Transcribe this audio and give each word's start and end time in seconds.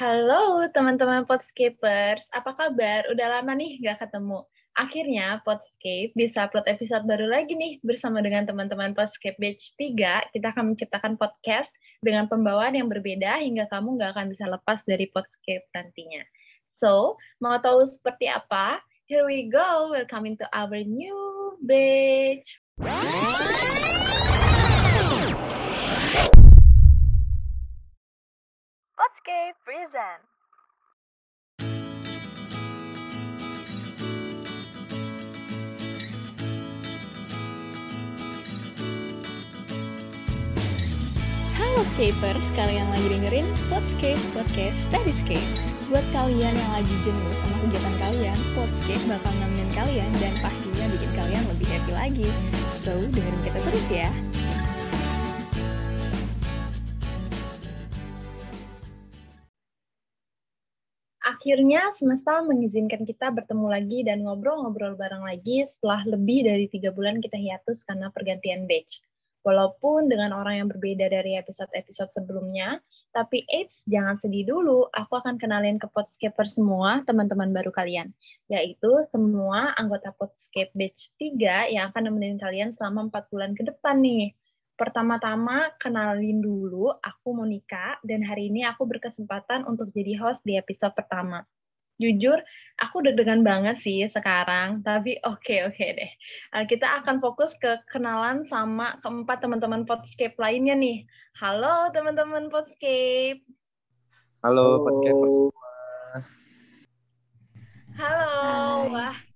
Halo 0.00 0.64
teman-teman 0.72 1.28
Podscapers, 1.28 2.24
apa 2.32 2.56
kabar? 2.56 3.04
Udah 3.12 3.36
lama 3.36 3.52
nih 3.52 3.84
gak 3.84 4.00
ketemu. 4.00 4.48
Akhirnya 4.72 5.44
Podscape 5.44 6.16
bisa 6.16 6.48
upload 6.48 6.64
episode 6.72 7.04
baru 7.04 7.28
lagi 7.28 7.52
nih 7.52 7.84
bersama 7.84 8.24
dengan 8.24 8.48
teman-teman 8.48 8.96
Podscape 8.96 9.36
Batch 9.36 9.76
3. 9.76 10.32
Kita 10.32 10.56
akan 10.56 10.72
menciptakan 10.72 11.20
podcast 11.20 11.76
dengan 12.00 12.32
pembawaan 12.32 12.80
yang 12.80 12.88
berbeda 12.88 13.44
hingga 13.44 13.68
kamu 13.68 14.00
gak 14.00 14.16
akan 14.16 14.32
bisa 14.32 14.48
lepas 14.48 14.80
dari 14.88 15.04
Podscape 15.12 15.68
nantinya. 15.76 16.24
So, 16.72 17.20
mau 17.36 17.60
tahu 17.60 17.84
seperti 17.84 18.32
apa? 18.32 18.80
Here 19.04 19.28
we 19.28 19.52
go. 19.52 19.92
Welcome 19.92 20.24
into 20.24 20.48
our 20.48 20.80
new 20.80 21.60
batch. 21.60 22.56
Podscape 29.00 29.56
present. 29.64 30.20
Halo 41.56 41.80
Scapers, 41.80 42.52
kalian 42.52 42.84
lagi 42.92 43.08
dengerin 43.08 43.48
Podscape 43.72 44.20
Podcast 44.36 44.92
Studyscape. 44.92 45.48
Buat 45.88 46.04
kalian 46.12 46.52
yang 46.52 46.72
lagi 46.76 46.92
jenuh 47.00 47.32
sama 47.32 47.56
kegiatan 47.64 47.96
kalian, 48.04 48.36
Podscape 48.52 49.00
bakal 49.08 49.32
nemenin 49.40 49.72
kalian 49.72 50.12
dan 50.20 50.36
pastinya 50.44 50.84
bikin 50.92 51.08
kalian 51.16 51.44
lebih 51.48 51.72
happy 51.72 51.92
lagi. 51.96 52.28
So, 52.68 52.92
dengerin 53.00 53.48
kita 53.48 53.64
terus 53.64 53.88
ya. 53.88 54.12
Akhirnya 61.50 61.90
semesta 61.90 62.46
mengizinkan 62.46 63.02
kita 63.02 63.34
bertemu 63.34 63.66
lagi 63.74 64.06
dan 64.06 64.22
ngobrol-ngobrol 64.22 64.94
bareng 64.94 65.26
lagi 65.26 65.66
setelah 65.66 66.06
lebih 66.06 66.46
dari 66.46 66.70
tiga 66.70 66.94
bulan 66.94 67.18
kita 67.18 67.34
hiatus 67.34 67.82
karena 67.82 68.06
pergantian 68.14 68.70
batch. 68.70 69.02
Walaupun 69.42 70.06
dengan 70.06 70.30
orang 70.30 70.62
yang 70.62 70.68
berbeda 70.70 71.10
dari 71.10 71.34
episode-episode 71.34 72.14
sebelumnya, 72.14 72.78
tapi 73.10 73.42
eits, 73.50 73.82
jangan 73.90 74.14
sedih 74.22 74.46
dulu, 74.46 74.94
aku 74.94 75.18
akan 75.18 75.42
kenalin 75.42 75.74
ke 75.74 75.90
Podscaper 75.90 76.46
semua 76.46 77.02
teman-teman 77.02 77.50
baru 77.50 77.74
kalian, 77.74 78.14
yaitu 78.46 79.02
semua 79.10 79.74
anggota 79.74 80.14
Podscape 80.14 80.70
Batch 80.78 81.18
3 81.18 81.74
yang 81.74 81.90
akan 81.90 82.14
nemenin 82.14 82.38
kalian 82.38 82.70
selama 82.70 83.10
4 83.10 83.26
bulan 83.26 83.58
ke 83.58 83.66
depan 83.66 83.98
nih. 83.98 84.38
Pertama-tama, 84.80 85.76
kenalin 85.76 86.40
dulu, 86.40 86.88
aku 87.04 87.36
Monica, 87.36 88.00
dan 88.00 88.24
hari 88.24 88.48
ini 88.48 88.64
aku 88.64 88.88
berkesempatan 88.88 89.68
untuk 89.68 89.92
jadi 89.92 90.16
host 90.16 90.40
di 90.48 90.56
episode 90.56 90.96
pertama. 90.96 91.44
Jujur, 92.00 92.40
aku 92.80 93.04
deg-degan 93.04 93.44
banget 93.44 93.76
sih 93.76 94.00
sekarang, 94.08 94.80
tapi 94.80 95.20
oke-oke 95.20 95.76
okay 95.76 95.90
deh. 95.92 96.12
Uh, 96.56 96.64
kita 96.64 97.04
akan 97.04 97.20
fokus 97.20 97.52
ke 97.60 97.76
kenalan 97.92 98.40
sama 98.48 98.96
keempat 99.04 99.44
teman-teman 99.44 99.84
Podscape 99.84 100.40
lainnya 100.40 100.72
nih. 100.72 101.04
Halo 101.36 101.92
teman-teman 101.92 102.48
Podscape. 102.48 103.44
Halo, 104.40 104.80
Podscape 104.80 105.28
semua. 105.28 105.70
Halo, 108.00 108.32
Hai. 108.32 108.88
wah. 108.96 109.29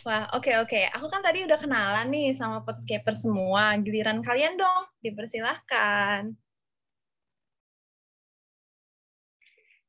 Wah, 0.00 0.24
oke 0.32 0.48
oke. 0.64 0.80
Aku 0.96 1.06
kan 1.12 1.20
tadi 1.20 1.44
udah 1.44 1.60
kenalan 1.60 2.08
nih 2.08 2.32
sama 2.32 2.64
Podscaper 2.64 3.12
semua. 3.12 3.76
Giliran 3.84 4.24
kalian 4.24 4.56
dong, 4.56 4.88
dipersilahkan. 5.04 6.32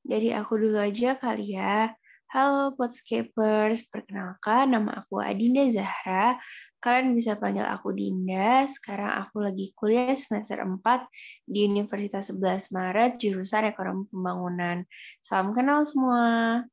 Dari 0.03 0.29
aku 0.35 0.53
dulu 0.59 0.75
aja 0.83 1.15
kali 1.15 1.55
ya. 1.55 1.95
Halo 2.27 2.75
Podscapers, 2.75 3.87
perkenalkan 3.87 4.75
nama 4.75 4.99
aku 4.99 5.23
Adinda 5.23 5.63
Zahra. 5.71 6.35
Kalian 6.83 7.15
bisa 7.15 7.39
panggil 7.39 7.63
aku 7.63 7.95
Dinda. 7.95 8.67
Sekarang 8.67 9.15
aku 9.15 9.39
lagi 9.39 9.71
kuliah 9.79 10.11
semester 10.11 10.59
4 10.59 11.07
di 11.47 11.71
Universitas 11.71 12.35
11 12.35 12.75
Maret, 12.75 13.11
jurusan 13.15 13.63
Ekonomi 13.71 14.11
Pembangunan. 14.11 14.83
Salam 15.23 15.55
kenal 15.55 15.87
semua. 15.87 16.67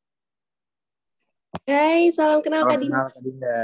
Hai, 1.48 2.12
salam 2.12 2.44
kenal 2.44 2.68
Salam 2.68 2.76
Kak 2.76 2.80
Dinda. 2.84 2.92
kenal 2.92 3.08
Kak 3.08 3.22
Dinda. 3.24 3.60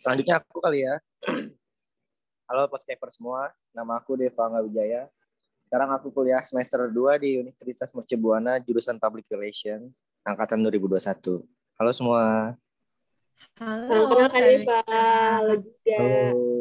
Selanjutnya 0.00 0.34
aku 0.40 0.58
kali 0.64 0.88
ya. 0.88 0.96
Halo 2.48 2.72
Podscaper 2.72 3.12
semua, 3.12 3.52
nama 3.76 4.00
aku 4.00 4.16
Deva 4.16 4.48
Wijaya. 4.64 5.12
Sekarang 5.68 5.92
aku 5.92 6.08
kuliah 6.08 6.40
semester 6.40 6.88
2 6.88 7.20
di 7.20 7.36
Universitas 7.36 7.92
Mercubuana, 7.92 8.56
jurusan 8.64 8.96
Public 8.96 9.28
Relation, 9.28 9.92
angkatan 10.24 10.64
2021. 10.64 11.44
Halo 11.76 11.92
semua. 11.92 12.56
Halo, 13.60 14.08
kenal 14.08 14.28
Kak. 14.32 14.40
Deva. 14.40 14.80
Halo 15.36 15.52
juga. 15.60 16.00
Halo. 16.00 16.59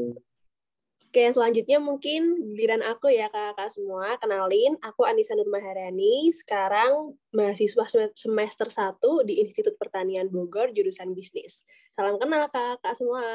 Oke, 1.10 1.26
selanjutnya 1.26 1.82
mungkin 1.82 2.54
giliran 2.54 2.86
aku 2.86 3.10
ya 3.10 3.34
kakak 3.34 3.74
semua. 3.74 4.14
Kenalin, 4.22 4.78
aku 4.78 5.10
Anissa 5.10 5.34
Nur 5.34 5.50
Maharani. 5.50 6.30
Sekarang 6.30 7.18
mahasiswa 7.34 7.82
sem- 7.90 8.14
semester 8.14 8.70
1 8.70 9.26
di 9.26 9.42
Institut 9.42 9.74
Pertanian 9.82 10.30
Bogor, 10.30 10.70
jurusan 10.70 11.18
bisnis. 11.18 11.66
Salam 11.98 12.22
kenal 12.22 12.46
kakak 12.54 12.94
semua. 12.94 13.26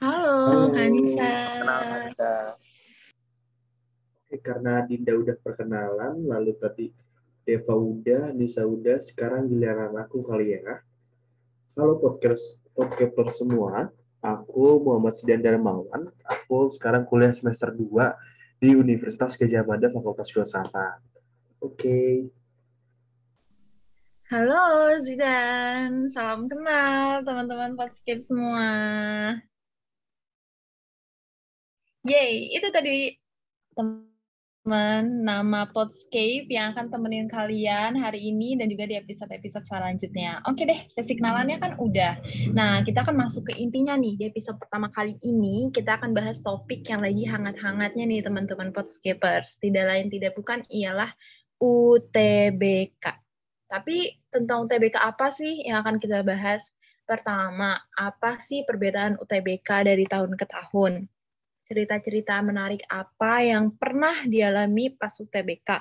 Halo, 0.00 0.72
Kak 0.72 0.80
Anissa. 0.80 1.32
Kenal 1.60 1.80
Kak 1.84 1.96
Anissa. 2.00 2.32
Oke, 4.24 4.36
karena 4.40 4.88
Dinda 4.88 5.12
udah 5.12 5.36
perkenalan, 5.36 6.16
lalu 6.16 6.56
tadi 6.56 6.88
Deva 7.44 7.76
udah, 7.76 8.32
Nisa 8.32 8.64
udah, 8.64 8.96
sekarang 9.04 9.52
giliran 9.52 9.92
aku 10.00 10.24
kali 10.24 10.56
ya. 10.56 10.80
Halo 11.76 12.00
podcast 12.00 12.64
podcaster 12.72 13.28
semua, 13.28 13.92
aku 14.22 14.80
Muhammad 14.80 15.18
Sidan 15.18 15.42
Darmawan. 15.42 16.08
Aku 16.24 16.70
sekarang 16.70 17.02
kuliah 17.04 17.34
semester 17.34 17.74
2 17.74 17.82
di 18.62 18.78
Universitas 18.78 19.34
Gajah 19.34 19.66
Mada 19.66 19.90
Fakultas 19.90 20.30
Filsafat. 20.30 21.02
Oke, 21.58 22.30
Halo, 24.32 24.96
Zidan. 25.04 26.08
Salam 26.08 26.48
kenal, 26.48 27.20
teman-teman 27.20 27.76
Podscape 27.76 28.24
semua. 28.24 28.64
Yeay, 32.08 32.48
itu 32.56 32.64
tadi 32.72 33.12
teman 33.76 34.11
nama 34.62 35.66
Podscape 35.74 36.46
yang 36.46 36.70
akan 36.70 36.86
temenin 36.94 37.26
kalian 37.26 37.98
hari 37.98 38.30
ini 38.30 38.54
dan 38.54 38.70
juga 38.70 38.86
di 38.86 38.94
episode-episode 38.94 39.66
selanjutnya. 39.66 40.38
Oke 40.46 40.62
deh, 40.62 40.86
sesi 40.86 41.18
kenalannya 41.18 41.58
kan 41.58 41.74
udah. 41.82 42.22
Nah, 42.54 42.86
kita 42.86 43.02
akan 43.02 43.26
masuk 43.26 43.50
ke 43.50 43.58
intinya 43.58 43.98
nih. 43.98 44.14
Di 44.14 44.24
episode 44.30 44.62
pertama 44.62 44.86
kali 44.94 45.18
ini, 45.26 45.74
kita 45.74 45.98
akan 45.98 46.14
bahas 46.14 46.38
topik 46.46 46.86
yang 46.86 47.02
lagi 47.02 47.26
hangat-hangatnya 47.26 48.06
nih 48.06 48.22
teman-teman 48.22 48.70
Podscapers. 48.70 49.58
Tidak 49.58 49.82
lain 49.82 50.06
tidak 50.14 50.38
bukan 50.38 50.62
ialah 50.70 51.10
UTBK. 51.58 53.04
Tapi 53.66 53.96
tentang 54.30 54.70
UTBK 54.70 54.94
apa 54.94 55.34
sih 55.34 55.66
yang 55.66 55.82
akan 55.82 55.98
kita 55.98 56.22
bahas? 56.22 56.70
Pertama, 57.02 57.82
apa 57.98 58.38
sih 58.38 58.62
perbedaan 58.62 59.18
UTBK 59.18 59.90
dari 59.90 60.06
tahun 60.06 60.38
ke 60.38 60.46
tahun? 60.46 61.10
Cerita-cerita 61.72 62.36
menarik 62.44 62.84
apa 62.92 63.40
yang 63.40 63.72
pernah 63.72 64.28
dialami 64.28 64.92
pas 64.92 65.16
UTBK? 65.16 65.80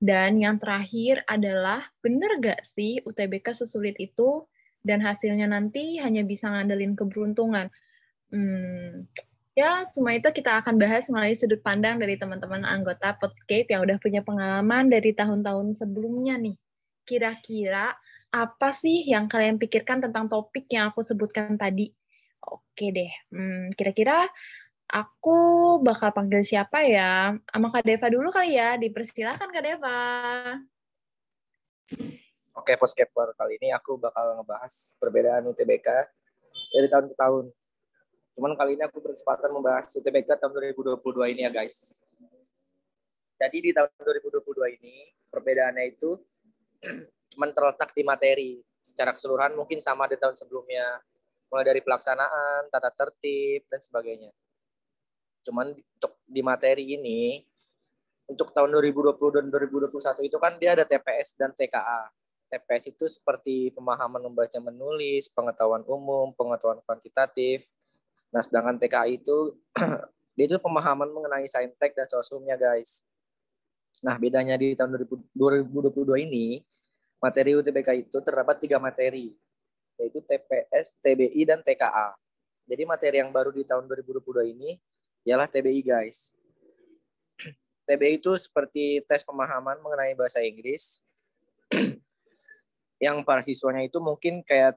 Dan 0.00 0.40
yang 0.40 0.56
terakhir 0.56 1.20
adalah, 1.28 1.84
bener 2.00 2.40
gak 2.40 2.64
sih 2.64 3.04
UTBK 3.04 3.52
sesulit 3.52 4.00
itu 4.00 4.48
dan 4.80 5.04
hasilnya 5.04 5.44
nanti 5.44 6.00
hanya 6.00 6.24
bisa 6.24 6.48
ngandelin 6.48 6.96
keberuntungan? 6.96 7.68
Hmm, 8.32 9.04
ya, 9.52 9.84
semua 9.92 10.16
itu 10.16 10.32
kita 10.32 10.64
akan 10.64 10.80
bahas 10.80 11.12
melalui 11.12 11.36
sudut 11.36 11.60
pandang 11.60 12.00
dari 12.00 12.16
teman-teman 12.16 12.64
anggota 12.64 13.12
Podscape 13.20 13.68
yang 13.68 13.84
udah 13.84 14.00
punya 14.00 14.24
pengalaman 14.24 14.88
dari 14.88 15.12
tahun-tahun 15.12 15.76
sebelumnya 15.76 16.40
nih 16.40 16.56
kira-kira 17.06 17.94
apa 18.34 18.74
sih 18.74 19.06
yang 19.06 19.30
kalian 19.30 19.56
pikirkan 19.56 20.02
tentang 20.02 20.26
topik 20.26 20.66
yang 20.68 20.90
aku 20.90 21.00
sebutkan 21.00 21.54
tadi? 21.54 21.94
Oke 22.42 22.92
deh, 22.92 23.08
hmm, 23.32 23.72
kira-kira 23.78 24.28
aku 24.86 25.38
bakal 25.82 26.14
panggil 26.14 26.42
siapa 26.46 26.86
ya? 26.86 27.34
Sama 27.50 27.68
Kak 27.70 27.84
Deva 27.86 28.06
dulu 28.10 28.28
kali 28.30 28.56
ya, 28.56 28.78
dipersilakan 28.78 29.48
Kak 29.50 29.64
Deva. 29.64 30.00
Oke, 32.56 32.72
Podscaper 32.74 33.36
kali 33.36 33.60
ini 33.62 33.70
aku 33.70 34.00
bakal 34.00 34.40
ngebahas 34.40 34.96
perbedaan 34.98 35.46
UTBK 35.52 35.86
dari 36.72 36.88
tahun 36.90 37.12
ke 37.12 37.16
tahun. 37.18 37.44
Cuman 38.36 38.52
kali 38.56 38.76
ini 38.76 38.82
aku 38.84 39.00
berkesempatan 39.00 39.52
membahas 39.52 39.86
UTBK 39.92 40.40
tahun 40.40 40.52
2022 40.74 41.32
ini 41.36 41.46
ya 41.46 41.50
guys. 41.52 42.02
Jadi 43.36 43.58
di 43.60 43.70
tahun 43.76 43.92
2022 44.00 44.76
ini 44.80 45.12
perbedaannya 45.28 45.84
itu 45.92 46.16
cuman 47.36 47.50
terletak 47.52 47.92
di 47.92 48.02
materi. 48.02 48.52
Secara 48.80 49.12
keseluruhan 49.12 49.52
mungkin 49.58 49.82
sama 49.82 50.08
di 50.08 50.16
tahun 50.16 50.38
sebelumnya. 50.38 51.00
Mulai 51.46 51.64
dari 51.74 51.80
pelaksanaan, 51.84 52.66
tata 52.72 52.90
tertib, 52.90 53.66
dan 53.70 53.78
sebagainya. 53.78 54.34
Cuman 55.46 55.70
untuk 55.70 56.18
di 56.26 56.42
materi 56.42 56.98
ini 56.98 57.38
untuk 58.26 58.50
tahun 58.50 58.74
2020 58.74 59.14
dan 59.38 59.46
2021 59.46 60.26
itu 60.26 60.36
kan 60.42 60.58
dia 60.58 60.74
ada 60.74 60.82
TPS 60.82 61.38
dan 61.38 61.54
TKA. 61.54 62.10
TPS 62.50 62.90
itu 62.90 63.06
seperti 63.06 63.70
pemahaman 63.70 64.22
membaca 64.22 64.58
menulis, 64.58 65.30
pengetahuan 65.30 65.86
umum, 65.86 66.34
pengetahuan 66.34 66.82
kuantitatif. 66.82 67.66
Nah, 68.34 68.42
sedangkan 68.42 68.78
TKA 68.82 69.06
itu 69.06 69.54
dia 70.36 70.44
itu 70.50 70.58
pemahaman 70.58 71.10
mengenai 71.10 71.46
saintek 71.46 71.94
dan 71.94 72.10
sosumnya, 72.10 72.58
guys. 72.58 73.06
Nah, 74.02 74.18
bedanya 74.18 74.58
di 74.58 74.74
tahun 74.74 74.94
2022 75.34 76.26
ini, 76.26 76.62
materi 77.22 77.58
UTBK 77.58 78.06
itu 78.06 78.18
terdapat 78.22 78.62
tiga 78.62 78.78
materi, 78.78 79.34
yaitu 79.98 80.22
TPS, 80.22 80.98
TBI, 81.02 81.42
dan 81.46 81.62
TKA. 81.62 82.14
Jadi 82.66 82.82
materi 82.82 83.22
yang 83.22 83.30
baru 83.30 83.54
di 83.54 83.62
tahun 83.62 83.86
2022 83.86 84.54
ini 84.54 84.78
ialah 85.26 85.50
TBI, 85.50 85.82
guys. 85.82 86.30
TBI 87.86 88.18
itu 88.22 88.34
seperti 88.38 89.02
tes 89.06 89.22
pemahaman 89.22 89.78
mengenai 89.82 90.14
bahasa 90.14 90.42
Inggris, 90.42 91.02
yang 93.04 93.22
para 93.22 93.42
siswanya 93.42 93.86
itu 93.86 93.98
mungkin 94.02 94.42
kayak 94.42 94.74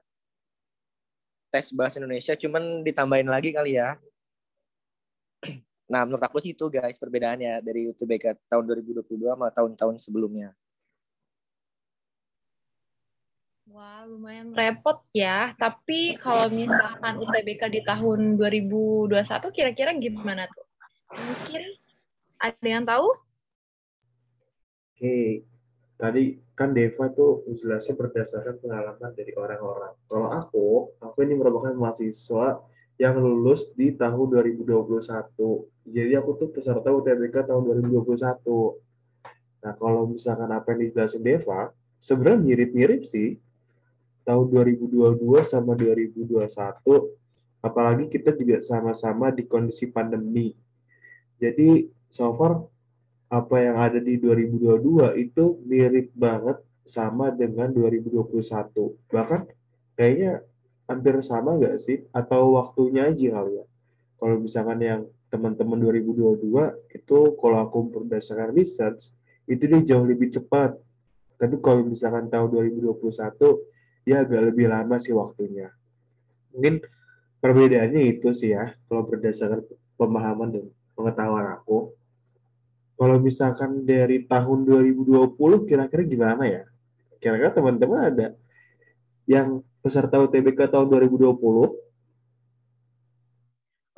tes 1.50 1.74
bahasa 1.74 1.98
Indonesia 1.98 2.38
cuman 2.38 2.86
ditambahin 2.86 3.26
lagi 3.30 3.50
kali 3.50 3.78
ya. 3.78 3.98
Nah, 5.90 6.06
menurut 6.06 6.22
aku 6.22 6.38
sih 6.38 6.54
itu 6.54 6.70
guys 6.70 7.02
perbedaannya 7.02 7.66
dari 7.66 7.90
UTBK 7.90 8.46
tahun 8.46 8.62
2022 8.62 9.10
sama 9.26 9.50
tahun-tahun 9.50 9.98
sebelumnya. 9.98 10.54
Wah, 13.70 14.02
lumayan 14.02 14.50
repot 14.50 14.98
ya. 15.14 15.54
Tapi 15.54 16.18
kalau 16.18 16.50
misalkan 16.50 17.22
UTBK 17.22 17.70
di 17.70 17.80
tahun 17.86 18.34
2021 18.34 19.14
kira-kira 19.54 19.94
gimana 19.94 20.50
tuh? 20.50 20.66
Mungkin 21.14 21.62
ada 22.42 22.66
yang 22.66 22.82
tahu? 22.82 23.14
Oke, 24.90 25.46
tadi 25.94 26.42
kan 26.58 26.74
Deva 26.74 27.14
tuh 27.14 27.46
jelasnya 27.54 27.94
berdasarkan 27.94 28.58
pengalaman 28.58 29.10
dari 29.14 29.32
orang-orang. 29.38 29.94
Kalau 30.10 30.28
aku, 30.34 30.66
aku 30.98 31.16
ini 31.22 31.38
merupakan 31.38 31.70
mahasiswa 31.70 32.58
yang 32.98 33.22
lulus 33.22 33.70
di 33.78 33.94
tahun 33.94 34.34
2021. 34.34 34.90
Jadi 35.86 36.12
aku 36.18 36.30
tuh 36.36 36.50
peserta 36.50 36.90
UTBK 36.90 37.46
tahun 37.46 37.62
2021. 37.86 38.18
Nah, 39.62 39.72
kalau 39.78 40.10
misalkan 40.10 40.50
apa 40.50 40.74
yang 40.74 40.90
dijelasin 40.90 41.22
Deva, 41.22 41.70
sebenarnya 42.02 42.42
mirip-mirip 42.42 43.06
sih. 43.06 43.38
Tahun 44.26 44.46
2022 44.52 45.16
sama 45.42 45.72
2021, 45.74 46.46
apalagi 47.64 48.04
kita 48.08 48.36
juga 48.36 48.60
sama-sama 48.60 49.32
di 49.32 49.44
kondisi 49.48 49.88
pandemi. 49.88 50.52
Jadi, 51.40 51.88
so 52.12 52.32
far 52.36 52.64
apa 53.30 53.56
yang 53.62 53.76
ada 53.78 53.98
di 54.02 54.18
2022 54.18 55.14
itu 55.22 55.62
mirip 55.64 56.10
banget 56.18 56.58
sama 56.82 57.30
dengan 57.30 57.70
2021. 57.70 58.34
Bahkan 59.06 59.40
kayaknya 59.94 60.42
hampir 60.90 61.14
sama 61.22 61.54
nggak 61.54 61.78
sih? 61.78 62.02
Atau 62.10 62.58
waktunya 62.58 63.06
aja 63.06 63.38
kali 63.38 63.62
ya? 63.62 63.64
Kalau 64.18 64.36
misalkan 64.42 64.78
yang 64.82 65.00
teman-teman 65.30 65.78
2022 65.78 66.42
itu 66.90 67.18
kalau 67.38 67.58
aku 67.62 67.78
berdasarkan 67.86 68.50
research 68.50 69.14
itu 69.46 69.62
dia 69.70 69.94
jauh 69.94 70.02
lebih 70.02 70.34
cepat. 70.34 70.74
Tapi 71.38 71.56
kalau 71.62 71.86
misalkan 71.86 72.26
tahun 72.28 72.50
2021 72.50 72.98
dia 74.04 74.24
agak 74.24 74.52
lebih 74.52 74.66
lama 74.70 74.96
sih 74.96 75.12
waktunya. 75.12 75.70
Mungkin 76.54 76.82
perbedaannya 77.40 78.02
itu 78.04 78.34
sih 78.36 78.52
ya 78.52 78.74
kalau 78.88 79.06
berdasarkan 79.06 79.64
pemahaman 79.96 80.48
dan 80.52 80.64
pengetahuan 80.96 81.56
aku 81.56 81.94
kalau 83.00 83.16
misalkan 83.16 83.88
dari 83.88 84.28
tahun 84.28 84.68
2020 84.68 85.32
kira-kira 85.64 86.04
gimana 86.04 86.44
ya? 86.44 86.68
Kira-kira 87.16 87.48
teman-teman 87.56 88.12
ada 88.12 88.36
yang 89.24 89.64
peserta 89.80 90.20
UTBK 90.20 90.68
tahun 90.68 90.92
2020? 90.92 91.32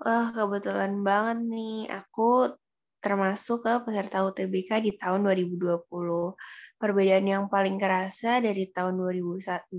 Wah, 0.07 0.27
kebetulan 0.31 1.03
banget 1.03 1.39
nih. 1.51 1.91
Aku 1.91 2.55
termasuk 3.03 3.67
ke 3.67 3.91
peserta 3.91 4.23
UTBK 4.23 4.71
di 4.87 4.95
tahun 4.95 5.27
2020. 5.27 5.83
Perbedaan 6.83 7.23
yang 7.31 7.45
paling 7.47 7.79
kerasa 7.79 8.43
dari 8.43 8.67
tahun 8.75 8.99
2021 8.99 9.71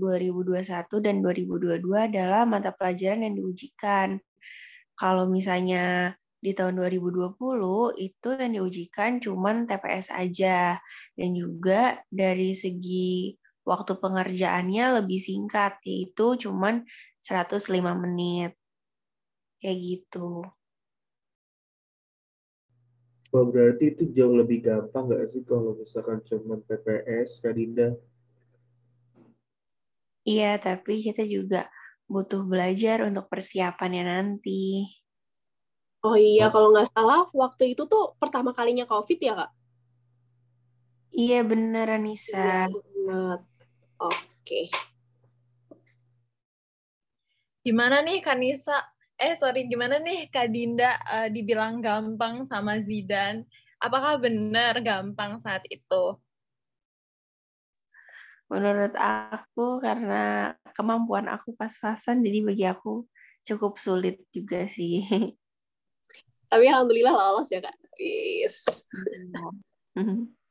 dan 1.04 1.20
2022 1.20 1.84
adalah 2.00 2.48
mata 2.48 2.72
pelajaran 2.72 3.28
yang 3.28 3.36
diujikan. 3.36 4.16
Kalau 4.96 5.28
misalnya 5.28 6.16
di 6.40 6.56
tahun 6.56 6.80
2020 6.80 7.36
itu 8.00 8.28
yang 8.40 8.52
diujikan 8.56 9.20
cuman 9.20 9.68
TPS 9.68 10.16
aja 10.16 10.80
dan 11.12 11.30
juga 11.36 12.00
dari 12.08 12.56
segi 12.56 13.36
waktu 13.68 14.00
pengerjaannya 14.00 15.04
lebih 15.04 15.20
singkat 15.20 15.76
yaitu 15.84 16.40
cuman 16.40 16.88
105 17.20 17.84
menit. 18.00 18.56
Kayak 19.60 19.76
gitu. 19.76 20.40
Oh, 23.34 23.50
berarti 23.50 23.90
itu 23.90 24.06
jauh 24.14 24.30
lebih 24.30 24.62
gampang 24.62 25.10
nggak 25.10 25.26
sih 25.26 25.42
kalau 25.42 25.74
misalkan 25.74 26.22
cuma 26.22 26.54
TPS, 26.70 27.42
Kak 27.42 27.58
Dinda? 27.58 27.98
Iya, 30.22 30.54
tapi 30.62 31.02
kita 31.02 31.26
juga 31.26 31.66
butuh 32.06 32.46
belajar 32.46 33.02
untuk 33.02 33.26
persiapannya 33.26 34.06
nanti. 34.06 34.86
Oh 36.06 36.14
iya, 36.14 36.46
kalau 36.46 36.70
nggak 36.70 36.94
salah 36.94 37.26
waktu 37.34 37.74
itu 37.74 37.90
tuh 37.90 38.14
pertama 38.22 38.54
kalinya 38.54 38.86
COVID 38.86 39.18
ya, 39.18 39.34
Kak? 39.34 39.50
Iya 41.10 41.42
bener, 41.42 41.90
Anissa. 41.90 42.70
Benar. 42.70 43.42
Oke. 43.98 44.70
Gimana 47.66 47.98
nih 48.06 48.22
Kanisa? 48.22 48.93
Eh 49.14 49.38
sorry, 49.38 49.70
gimana 49.70 50.02
nih 50.02 50.26
Kak 50.26 50.50
Dinda 50.50 50.98
uh, 51.06 51.28
dibilang 51.30 51.78
gampang 51.78 52.42
sama 52.50 52.82
Zidan? 52.82 53.46
Apakah 53.78 54.18
benar 54.18 54.82
gampang 54.82 55.38
saat 55.38 55.62
itu? 55.70 56.18
Menurut 58.50 58.92
aku 58.98 59.78
karena 59.78 60.52
kemampuan 60.74 61.30
aku 61.30 61.54
pas-pasan, 61.54 62.26
jadi 62.26 62.38
bagi 62.42 62.66
aku 62.66 63.06
cukup 63.46 63.78
sulit 63.78 64.18
juga 64.34 64.66
sih. 64.66 65.06
Tapi 66.50 66.64
alhamdulillah 66.66 67.14
lolos 67.14 67.50
ya 67.54 67.62
kak. 67.62 67.76
Yes. 67.98 68.66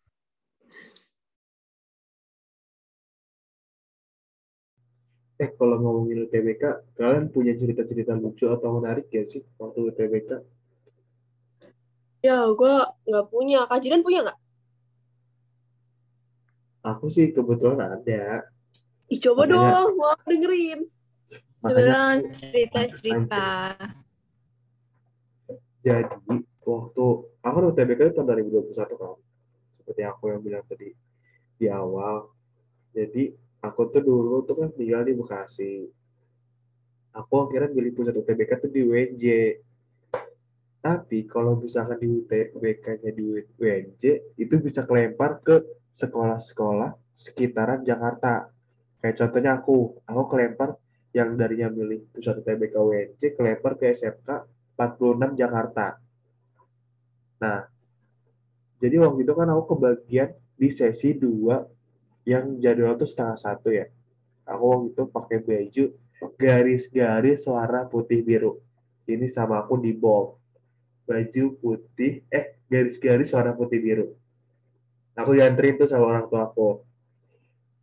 Eh, 5.41 5.49
kalau 5.57 5.81
ngomongin 5.81 6.29
UTBK, 6.29 6.93
kalian 6.93 7.33
punya 7.33 7.57
cerita-cerita 7.57 8.13
lucu 8.13 8.45
atau 8.45 8.77
menarik 8.77 9.09
gak 9.09 9.25
sih 9.25 9.41
waktu 9.57 9.89
UTBK? 9.89 10.29
Ya, 12.23 12.47
gue 12.47 12.75
nggak 13.03 13.25
punya. 13.27 13.67
Kak 13.67 13.83
Jidan 13.83 13.99
punya 14.05 14.23
nggak? 14.23 14.39
Aku 16.83 17.11
sih 17.11 17.33
kebetulan 17.35 17.99
ada. 17.99 18.47
Ih, 19.11 19.19
coba 19.19 19.43
Makanya- 19.43 19.59
dong, 19.83 19.89
mau 19.99 20.15
dengerin. 20.23 20.79
Cerita-cerita. 22.39 23.47
Jadi, 25.83 26.15
waktu 26.63 27.05
aku 27.43 27.55
kan 27.59 27.65
UTBK 27.75 27.99
itu 28.07 28.13
tahun 28.15 28.27
2021 28.31 28.95
kan. 28.95 29.19
Seperti 29.79 30.01
aku 30.07 30.23
yang 30.31 30.39
bilang 30.39 30.63
tadi 30.63 30.95
di 31.59 31.67
awal. 31.67 32.31
Jadi, 32.95 33.35
aku 33.63 33.87
tuh 33.87 34.03
dulu 34.03 34.43
tuh 34.43 34.59
kan 34.59 34.69
tinggal 34.75 35.07
di 35.07 35.15
Bekasi. 35.15 35.87
Aku 37.15 37.47
akhirnya 37.47 37.71
milih 37.71 37.95
pusat 37.95 38.11
UTBK 38.19 38.51
tuh 38.59 38.71
di 38.73 38.83
UNJ. 38.83 39.23
Tapi 40.83 41.23
kalau 41.23 41.55
misalkan 41.55 41.95
di 41.95 42.11
UTBK-nya 42.11 43.11
di 43.15 43.23
UNJ, 43.39 44.03
itu 44.35 44.55
bisa 44.59 44.83
kelempar 44.83 45.39
ke 45.39 45.63
sekolah-sekolah 45.95 46.91
sekitaran 47.15 47.87
Jakarta. 47.87 48.51
Kayak 48.99 49.15
contohnya 49.23 49.51
aku, 49.55 50.03
aku 50.03 50.23
kelempar 50.27 50.75
yang 51.15 51.37
darinya 51.39 51.71
milih 51.71 52.03
pusat 52.11 52.43
UTBK 52.43 52.75
UNJ, 52.75 53.21
kelempar 53.37 53.79
ke 53.79 53.95
SMK 53.95 54.27
46 54.75 55.39
Jakarta. 55.39 56.01
Nah, 57.39 57.63
jadi 58.81 58.99
waktu 58.99 59.23
itu 59.23 59.33
kan 59.37 59.47
aku 59.53 59.77
kebagian 59.77 60.35
di 60.59 60.67
sesi 60.67 61.15
2 61.15 61.82
yang 62.23 62.59
jadwal 62.59 62.95
tuh 62.95 63.07
setengah 63.07 63.37
satu 63.39 63.69
ya. 63.71 63.87
Aku 64.43 64.63
waktu 64.63 64.87
itu 64.91 65.03
pakai 65.07 65.37
baju 65.39 65.83
garis-garis 66.39 67.43
warna 67.47 67.87
putih 67.87 68.23
biru. 68.23 68.59
Ini 69.07 69.27
sama 69.27 69.59
aku 69.59 69.79
di 69.79 69.91
bold. 69.91 70.39
Baju 71.03 71.43
putih, 71.59 72.23
eh 72.31 72.55
garis-garis 72.71 73.31
warna 73.35 73.51
putih 73.51 73.79
biru. 73.83 74.07
Aku 75.19 75.35
dianterin 75.35 75.75
tuh 75.75 75.87
sama 75.87 76.07
orang 76.07 76.25
tua 76.31 76.47
aku. 76.47 76.83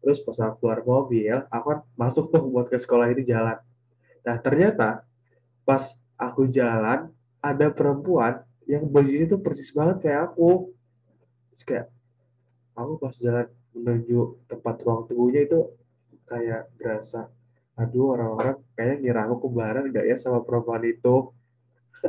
Terus 0.00 0.18
pas 0.24 0.38
aku 0.48 0.64
keluar 0.64 0.80
mobil, 0.80 1.36
aku 1.52 1.64
kan 1.76 1.80
masuk 1.92 2.32
tuh 2.32 2.40
buat 2.48 2.72
ke 2.72 2.80
sekolah 2.80 3.12
ini 3.12 3.22
jalan. 3.22 3.60
Nah 4.24 4.36
ternyata 4.40 5.04
pas 5.68 5.92
aku 6.16 6.48
jalan 6.48 7.12
ada 7.40 7.72
perempuan 7.72 8.44
yang 8.68 8.84
bajunya 8.86 9.24
tuh 9.24 9.40
persis 9.40 9.72
banget 9.72 10.04
kayak 10.04 10.30
aku 10.30 10.70
terus 11.50 11.62
kayak 11.66 11.86
aku 12.76 13.00
pas 13.00 13.14
jalan 13.18 13.48
menuju 13.76 14.46
tempat 14.50 14.82
ruang 14.82 15.06
tunggunya 15.06 15.46
itu 15.46 15.70
kayak 16.26 16.70
berasa 16.78 17.30
aduh 17.78 18.12
orang-orang 18.18 18.60
kayaknya 18.76 18.96
ngira 19.00 19.20
aku 19.24 19.36
kembaran 19.48 19.88
gak 19.88 20.06
ya 20.06 20.16
sama 20.20 20.44
perempuan 20.44 20.84
itu 20.84 21.32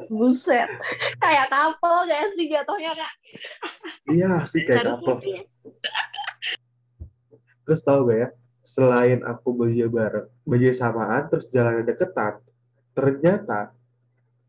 Buset. 0.07 0.71
Kayak 1.19 1.51
couple 1.51 2.07
gak 2.07 2.31
sih 2.39 2.47
jatuhnya, 2.47 2.95
Kak? 2.95 3.13
iya 4.09 4.29
pasti 4.43 4.59
kayak 4.65 4.97
sih. 5.21 5.45
terus 7.61 7.81
tahu 7.85 8.09
gak 8.09 8.17
ya 8.17 8.29
selain 8.61 9.21
aku 9.21 9.53
baju 9.53 9.87
bareng 9.91 10.27
baju 10.47 10.67
samaan 10.73 11.23
terus 11.29 11.45
jalannya 11.51 11.85
deketan 11.85 12.39
ternyata 12.95 13.75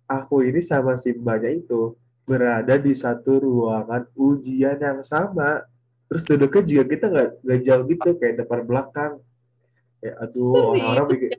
aku 0.08 0.46
ini 0.46 0.60
sama 0.64 0.96
si 0.96 1.12
mbaknya 1.14 1.58
itu 1.58 1.94
berada 2.22 2.78
di 2.78 2.94
satu 2.94 3.42
ruangan 3.42 4.06
ujian 4.14 4.78
yang 4.78 5.00
sama 5.02 5.66
terus 6.12 6.28
duduknya 6.28 6.62
juga 6.68 6.84
kita 6.92 7.04
nggak 7.08 7.28
nggak 7.40 7.60
jauh 7.64 7.84
gitu 7.88 8.08
kayak 8.20 8.34
depan 8.44 8.60
belakang. 8.68 9.12
Kayak 10.04 10.16
aduh 10.20 10.76
orang-orang 10.76 11.06
bikin 11.08 11.30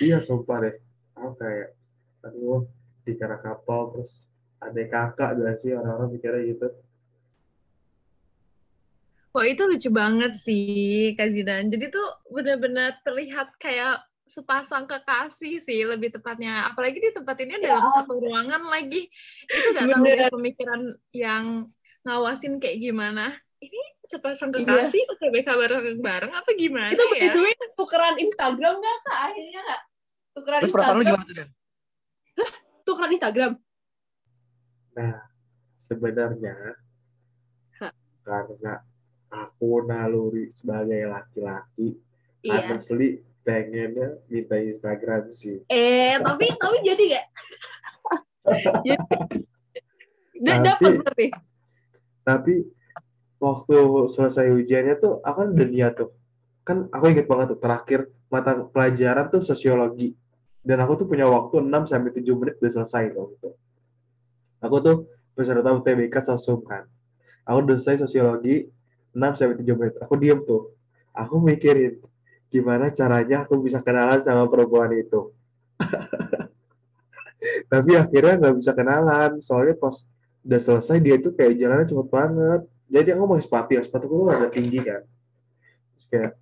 iya 0.00 0.16
sumpah 0.24 0.64
deh. 0.64 0.76
Aku 1.12 1.36
kayak 1.36 1.76
aduh 2.24 2.64
dikira 3.04 3.36
kapal 3.36 3.92
terus 3.92 4.32
ada 4.56 4.80
kakak 4.88 5.36
gak 5.36 5.60
sih? 5.60 5.76
Orang-orang 5.76 6.16
mikirnya 6.16 6.42
gitu. 6.56 6.68
Wah 9.36 9.44
itu 9.44 9.68
lucu 9.68 9.92
banget 9.92 10.32
sih 10.40 11.12
Kak 11.20 11.36
Zidan. 11.36 11.68
Jadi 11.68 11.92
tuh 11.92 12.08
benar-benar 12.32 12.96
terlihat 13.04 13.52
kayak 13.60 14.00
sepasang 14.24 14.88
kekasih 14.88 15.60
sih 15.60 15.84
lebih 15.84 16.16
tepatnya. 16.16 16.72
Apalagi 16.72 16.96
di 16.96 17.12
tempat 17.12 17.36
ini 17.44 17.60
dalam 17.60 17.84
satu 17.92 18.16
ruangan 18.16 18.64
lagi. 18.72 19.04
Itu 19.44 19.76
gak 19.76 19.92
tahu 19.92 20.04
deh 20.08 20.32
pemikiran 20.32 20.80
yang 21.12 21.68
ngawasin 22.06 22.62
kayak 22.62 22.78
gimana. 22.78 23.34
Ini 23.58 23.80
sepasang 24.06 24.54
Iya. 24.54 24.62
kekasih 24.62 25.02
UTBK 25.10 25.48
bareng-bareng 25.50 26.30
apa 26.30 26.50
gimana 26.54 26.94
Itu 26.94 27.02
by 27.10 27.18
ya? 27.18 27.32
the 27.34 27.40
way 27.42 27.54
tukeran 27.74 28.14
Instagram 28.16 28.74
nggak, 28.78 28.98
Kak? 29.02 29.18
Akhirnya, 29.26 29.60
Kak? 29.60 29.80
Tukeran 30.32 30.60
Terus 30.62 30.72
perasaan 30.72 30.94
lu 30.94 31.02
Instagram. 31.02 31.18
gimana 31.18 31.26
tuh, 31.26 31.34
Dan? 31.34 31.48
Tukeran 32.86 33.10
Instagram. 33.10 33.52
Nah, 34.94 35.16
sebenarnya 35.74 36.56
Hah. 37.76 37.92
karena 38.22 38.74
aku 39.26 39.70
naluri 39.82 40.48
sebagai 40.48 41.02
laki-laki, 41.04 41.98
Iya. 42.40 42.70
honestly 42.70 43.08
pengennya 43.42 44.22
minta 44.26 44.54
Instagram 44.56 45.32
sih. 45.32 45.64
Eh, 45.66 46.14
tapi 46.26 46.46
tapi 46.54 46.78
jadi 46.84 47.04
gak? 47.10 47.26
jadi. 48.84 48.94
Dapat 50.62 50.92
berarti. 51.02 51.26
Tapi 52.26 52.66
waktu 53.38 53.76
selesai 54.10 54.50
ujiannya 54.50 54.98
tuh, 54.98 55.22
aku 55.22 55.36
kan 55.46 55.48
udah 55.54 55.68
niat 55.70 55.94
tuh. 55.94 56.10
Kan 56.66 56.90
aku 56.90 57.14
inget 57.14 57.30
banget 57.30 57.54
tuh, 57.54 57.60
terakhir 57.62 58.10
mata 58.26 58.66
pelajaran 58.66 59.30
tuh 59.30 59.46
sosiologi. 59.46 60.10
Dan 60.66 60.82
aku 60.82 60.98
tuh 60.98 61.06
punya 61.06 61.30
waktu 61.30 61.62
6 61.62 61.86
sampai 61.86 62.10
7 62.10 62.26
menit 62.34 62.58
udah 62.58 62.72
selesai 62.82 63.14
tuh. 63.14 63.26
Gitu. 63.38 63.50
Aku 64.58 64.76
tuh 64.82 64.96
peserta 65.38 65.70
UTBK 65.70 66.18
sosum 66.26 66.66
kan. 66.66 66.90
Aku 67.46 67.62
udah 67.62 67.78
selesai 67.78 68.10
sosiologi 68.10 68.66
6 69.14 69.38
sampai 69.38 69.62
7 69.62 69.78
menit. 69.78 69.94
Aku 70.02 70.18
diem 70.18 70.42
tuh. 70.42 70.74
Aku 71.14 71.38
mikirin 71.38 72.02
gimana 72.50 72.90
caranya 72.90 73.46
aku 73.46 73.62
bisa 73.62 73.78
kenalan 73.78 74.18
sama 74.26 74.50
perempuan 74.50 74.90
itu. 74.98 75.30
Tapi 77.70 77.90
akhirnya 77.94 78.34
nggak 78.42 78.56
bisa 78.58 78.74
kenalan. 78.74 79.38
Soalnya 79.38 79.78
pas 79.78 80.02
udah 80.46 80.60
selesai 80.62 81.02
dia 81.02 81.18
tuh 81.18 81.34
kayak 81.34 81.58
jalannya 81.58 81.90
cepet 81.90 82.08
banget. 82.08 82.60
Jadi 82.86 83.08
aku 83.18 83.22
pakai 83.26 83.44
sepatu 83.44 83.70
ya, 83.74 83.82
sepatu 83.82 84.04
gue 84.06 84.30
agak 84.30 84.50
tinggi 84.54 84.78
kan. 84.78 85.02
Terus 85.92 86.04
kayak 86.06 86.32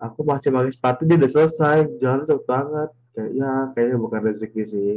aku 0.00 0.20
masih 0.24 0.48
pakai 0.48 0.72
sepatu 0.72 1.00
dia 1.04 1.16
udah 1.20 1.30
selesai, 1.30 1.78
jalannya 2.00 2.24
cepet 2.24 2.46
banget. 2.48 2.90
Kayak 3.14 3.30
ya 3.36 3.50
kayaknya 3.76 3.96
bukan 4.00 4.20
rezeki 4.24 4.62
sih. 4.64 4.92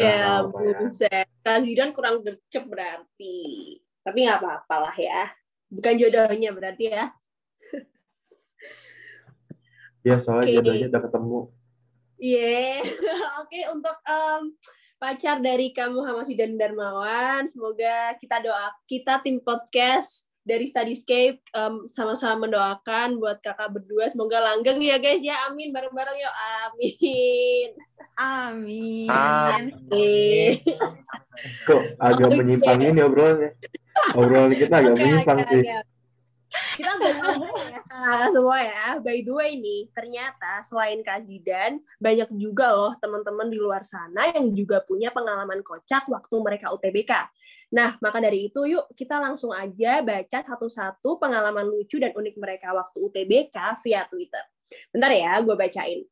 Ya, 0.00 0.42
ya. 0.42 0.78
buset. 0.82 1.26
Kak 1.46 1.58
Zidan 1.62 1.94
kurang 1.94 2.26
gercep 2.26 2.66
berarti. 2.66 3.38
Tapi 4.02 4.18
nggak 4.26 4.42
apa-apa 4.42 4.76
lah 4.90 4.96
ya. 4.98 5.30
Bukan 5.70 5.94
jodohnya 5.94 6.50
berarti 6.50 6.90
ya. 6.90 7.14
Ya 10.00 10.16
soalnya 10.16 10.48
Oke. 10.50 10.54
jodohnya 10.58 10.86
udah 10.90 11.02
ketemu. 11.06 11.40
Iya. 12.20 12.82
Oke, 13.44 13.60
untuk 13.72 13.96
em, 14.08 14.42
pacar 15.00 15.40
dari 15.40 15.72
kamu 15.72 16.04
Hamasi 16.04 16.36
dan 16.36 16.60
Darmawan, 16.60 17.48
semoga 17.48 18.12
kita 18.20 18.44
doa 18.44 18.68
kita 18.84 19.24
tim 19.24 19.40
podcast 19.40 20.28
dari 20.44 20.68
Studyscape 20.68 21.40
em, 21.52 21.74
sama-sama 21.88 22.44
mendoakan 22.48 23.16
buat 23.16 23.40
kakak 23.40 23.76
berdua 23.76 24.08
semoga 24.08 24.40
langgeng 24.40 24.80
ya 24.80 24.96
guys 24.96 25.20
ya 25.20 25.36
amin 25.48 25.68
bareng-bareng 25.72 26.16
yuk 26.16 26.34
amin 26.68 27.68
Amin. 28.20 29.08
amin 29.08 30.60
Kok 31.40 31.82
agak 31.96 32.28
Oke. 32.28 32.36
menyimpang 32.36 32.80
ini 32.84 33.00
obrolannya. 33.00 33.50
Obrolan 34.12 34.52
kita 34.52 34.74
agak 34.84 34.92
Oke, 34.92 35.00
menyimpang 35.00 35.38
sih. 35.48 35.62
oke. 35.64 35.72
Kita 36.50 36.98
balik 36.98 37.22
ya 37.70 37.80
semua 38.34 38.58
ya. 38.58 38.86
By 38.98 39.22
the 39.22 39.32
way 39.34 39.54
nih, 39.54 39.90
ternyata 39.94 40.66
selain 40.66 40.98
Kak 41.06 41.22
Zidan, 41.22 41.78
banyak 42.02 42.30
juga 42.34 42.74
loh 42.74 42.92
teman-teman 42.98 43.46
di 43.46 43.58
luar 43.58 43.86
sana 43.86 44.34
yang 44.34 44.50
juga 44.54 44.82
punya 44.82 45.14
pengalaman 45.14 45.62
kocak 45.62 46.10
waktu 46.10 46.34
mereka 46.42 46.74
UTBK. 46.74 47.12
Nah, 47.70 47.94
maka 48.02 48.18
dari 48.18 48.50
itu 48.50 48.66
yuk 48.66 48.90
kita 48.98 49.22
langsung 49.22 49.54
aja 49.54 50.02
baca 50.02 50.38
satu-satu 50.42 51.22
pengalaman 51.22 51.70
lucu 51.70 52.02
dan 52.02 52.10
unik 52.10 52.34
mereka 52.34 52.74
waktu 52.74 52.98
UTBK 52.98 53.56
via 53.86 54.02
Twitter. 54.10 54.42
Bentar 54.90 55.14
ya, 55.14 55.38
gue 55.38 55.54
bacain. 55.54 56.02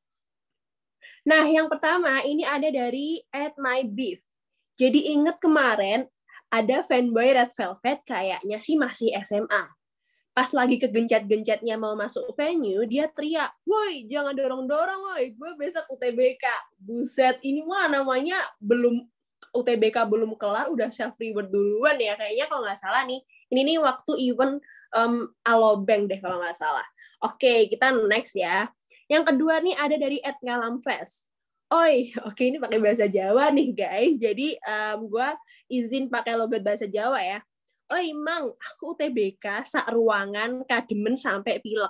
Nah, 1.27 1.45
yang 1.51 1.67
pertama 1.67 2.23
ini 2.23 2.47
ada 2.47 2.71
dari 2.71 3.21
at 3.35 3.59
my 3.59 3.83
beef. 3.85 4.23
Jadi 4.79 5.11
inget 5.11 5.43
kemarin 5.43 6.07
ada 6.49 6.87
fanboy 6.87 7.35
Red 7.35 7.51
Velvet 7.59 8.07
kayaknya 8.07 8.63
sih 8.63 8.79
masih 8.79 9.11
SMA. 9.27 9.78
Pas 10.39 10.55
lagi 10.55 10.79
kegencet-gencetnya 10.79 11.75
mau 11.75 11.99
masuk 11.99 12.31
venue, 12.39 12.87
dia 12.87 13.11
teriak, 13.11 13.59
woi 13.67 14.07
jangan 14.07 14.39
dorong-dorong 14.39 15.11
woi, 15.11 15.35
gue 15.35 15.51
besok 15.59 15.91
UTBK. 15.91 16.47
Buset, 16.79 17.43
ini 17.43 17.67
mah 17.67 17.91
namanya 17.91 18.47
belum 18.63 19.03
UTBK 19.51 19.99
belum 20.07 20.39
kelar, 20.39 20.71
udah 20.71 20.95
self 20.95 21.19
reward 21.19 21.51
duluan 21.51 21.99
ya. 21.99 22.15
Kayaknya 22.15 22.47
kalau 22.47 22.63
nggak 22.63 22.79
salah 22.79 23.03
nih, 23.03 23.19
ini 23.51 23.61
nih 23.67 23.79
waktu 23.83 24.13
event 24.31 24.63
um, 24.95 25.27
Alobank 25.43 26.07
deh 26.07 26.23
kalau 26.23 26.39
nggak 26.39 26.55
salah. 26.55 26.87
Oke, 27.19 27.67
kita 27.67 27.91
next 28.07 28.39
ya. 28.39 28.71
Yang 29.11 29.35
kedua 29.35 29.59
nih 29.59 29.75
ada 29.75 29.99
dari 29.99 30.23
Ed 30.23 30.39
Ngalam 30.39 30.79
Fest. 30.87 31.27
Oi, 31.75 32.15
oke 32.31 32.47
ini 32.47 32.63
pakai 32.63 32.79
bahasa 32.79 33.11
Jawa 33.11 33.51
nih 33.51 33.75
guys. 33.75 34.15
Jadi 34.23 34.55
um, 34.63 35.11
gue 35.11 35.29
izin 35.67 36.07
pakai 36.07 36.39
logat 36.39 36.63
bahasa 36.63 36.87
Jawa 36.87 37.19
ya. 37.27 37.43
Oi 37.89 38.13
mang, 38.13 38.53
aku 38.53 38.93
UTBK 38.93 39.65
sak 39.65 39.89
ruangan 39.89 40.61
kademen 40.69 41.17
sampai 41.17 41.57
pilek. 41.57 41.89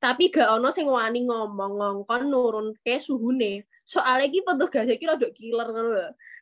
Tapi 0.00 0.32
gak 0.32 0.56
ono 0.56 0.72
sing 0.72 0.88
wani 0.88 1.28
ngomong 1.28 1.80
ngongkon 1.80 2.32
nurun 2.32 2.68
ke 2.80 2.96
suhune. 2.96 3.68
Soalnya 3.84 4.32
iki 4.32 4.40
petugas 4.40 4.88
iki 4.88 5.04
rada 5.04 5.28
killer. 5.36 5.68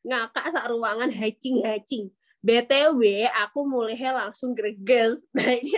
Ngakak 0.06 0.54
sak 0.54 0.70
ruangan 0.70 1.10
hacing-hacing. 1.10 2.14
BTW 2.46 3.26
aku 3.42 3.66
mulainya 3.66 4.14
langsung 4.14 4.54
greges. 4.54 5.18
Nah 5.34 5.50
ini 5.50 5.74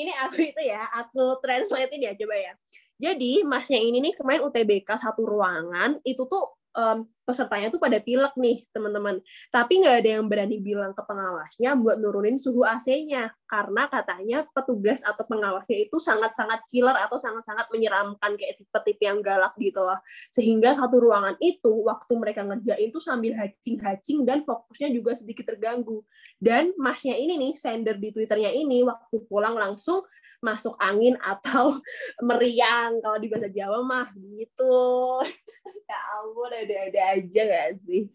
ini 0.00 0.12
aku 0.24 0.40
itu 0.40 0.62
ya, 0.64 0.88
aku 0.96 1.36
translate 1.44 1.92
ya 2.00 2.16
coba 2.16 2.36
ya. 2.40 2.52
Jadi 3.00 3.44
masnya 3.44 3.80
ini 3.80 4.00
nih 4.00 4.16
kemarin 4.16 4.48
UTBK 4.48 4.96
satu 4.96 5.28
ruangan 5.28 6.00
itu 6.08 6.24
tuh 6.24 6.59
em, 6.80 6.98
pesertanya 7.30 7.70
tuh 7.70 7.78
pada 7.78 8.02
pilek 8.02 8.34
nih 8.34 8.66
teman-teman. 8.74 9.22
Tapi 9.54 9.86
nggak 9.86 9.96
ada 10.02 10.10
yang 10.18 10.26
berani 10.26 10.58
bilang 10.58 10.90
ke 10.90 11.02
pengawasnya 11.06 11.78
buat 11.78 12.02
nurunin 12.02 12.40
suhu 12.42 12.66
AC-nya 12.66 13.30
karena 13.46 13.86
katanya 13.86 14.38
petugas 14.50 15.06
atau 15.06 15.22
pengawasnya 15.28 15.86
itu 15.86 16.02
sangat-sangat 16.02 16.66
killer 16.66 16.98
atau 16.98 17.22
sangat-sangat 17.22 17.70
menyeramkan 17.70 18.34
kayak 18.34 18.58
tipe-tipe 18.58 19.02
yang 19.06 19.22
galak 19.22 19.54
gitu 19.62 19.78
loh. 19.78 20.02
Sehingga 20.34 20.74
satu 20.74 20.98
ruangan 20.98 21.38
itu 21.38 21.70
waktu 21.86 22.12
mereka 22.18 22.42
ngerjain 22.42 22.90
tuh 22.90 23.02
sambil 23.02 23.38
hacing-hacing 23.38 24.26
dan 24.26 24.42
fokusnya 24.42 24.90
juga 24.90 25.14
sedikit 25.14 25.54
terganggu. 25.54 26.02
Dan 26.34 26.74
masnya 26.74 27.14
ini 27.14 27.38
nih 27.38 27.52
sender 27.54 27.94
di 27.94 28.10
Twitternya 28.10 28.50
ini 28.50 28.82
waktu 28.82 29.22
pulang 29.30 29.54
langsung 29.54 30.02
masuk 30.40 30.74
angin 30.80 31.14
atau 31.20 31.76
meriang 32.28 32.98
kalau 33.04 33.16
di 33.20 33.28
bahasa 33.28 33.48
Jawa 33.52 33.84
mah 33.84 34.08
gitu. 34.16 34.80
ya 35.90 35.98
ampun 36.20 36.50
ada-ada 36.52 37.02
aja 37.16 37.42
gak 37.44 37.68
sih? 37.84 38.08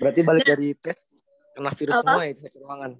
Berarti 0.00 0.20
balik 0.24 0.46
dari 0.46 0.72
tes 0.78 1.20
kena 1.52 1.74
virus 1.74 1.94
Apa? 2.00 2.06
semua 2.06 2.22
ya 2.24 2.32
di 2.32 2.42
satu 2.46 2.58
ruangan. 2.62 2.92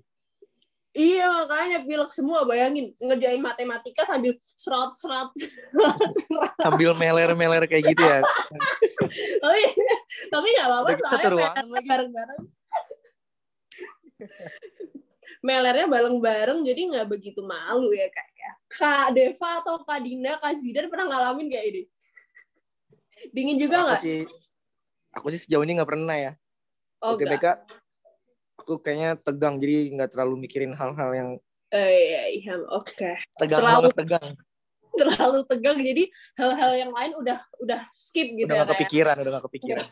Iya 0.90 1.30
makanya 1.30 1.86
pilek 1.86 2.10
semua 2.10 2.42
bayangin 2.42 2.90
ngerjain 2.98 3.38
matematika 3.38 4.10
sambil 4.10 4.34
serat 4.42 4.90
serat. 4.98 5.30
Sambil 6.66 6.98
meler-meler 6.98 7.70
kayak 7.70 7.94
gitu 7.94 8.02
ya. 8.02 8.18
tapi 9.38 9.62
tapi 10.34 10.46
nggak 10.50 10.66
apa-apa 10.66 10.90
soalnya 10.98 11.14
satu 11.14 11.28
ruangan 11.38 11.66
melernya 15.40 15.88
bareng-bareng. 15.88 16.60
Jadi 16.62 16.80
nggak 16.94 17.06
begitu 17.08 17.40
malu 17.40 17.90
ya 17.92 18.06
kak 18.08 18.28
ya. 18.32 18.50
Kak 18.70 19.06
Deva 19.12 19.60
atau 19.60 19.80
Kak 19.82 20.00
Dina, 20.00 20.36
Kak 20.38 20.60
Zidan 20.60 20.88
pernah 20.88 21.06
ngalamin 21.10 21.48
kayak 21.48 21.66
ini? 21.68 21.82
Dingin 23.30 23.60
juga 23.60 23.84
nggak? 23.84 24.00
sih, 24.00 24.24
aku 25.12 25.28
sih 25.28 25.40
sejauh 25.44 25.60
ini 25.60 25.76
nggak 25.76 25.90
pernah 25.90 26.16
ya. 26.16 26.32
Oh, 27.00 27.16
nggak. 27.16 27.36
UTBK, 27.36 27.46
aku 28.56 28.72
kayaknya 28.80 29.16
tegang 29.20 29.60
jadi 29.60 29.92
nggak 29.92 30.10
terlalu 30.16 30.34
mikirin 30.40 30.72
hal-hal 30.72 31.10
yang 31.12 31.30
Eh, 31.70 31.86
iya, 32.10 32.22
iya, 32.34 32.54
oke. 32.66 33.10
tegang 33.38 33.60
Terlalu- 33.62 33.86
banget 33.86 33.94
tegang. 33.94 34.28
Terlalu 34.90 35.40
tegang 35.46 35.78
jadi 35.78 36.02
hal-hal 36.34 36.72
yang 36.74 36.90
lain 36.90 37.12
udah 37.14 37.38
udah 37.62 37.80
skip 37.94 38.26
gitu 38.34 38.50
Udah 38.50 38.56
ya. 38.58 38.62
Kak, 38.62 38.66
ya? 38.66 38.72
kepikiran, 38.74 39.14
udah 39.22 39.30
nggak 39.30 39.44
kepikiran. 39.46 39.86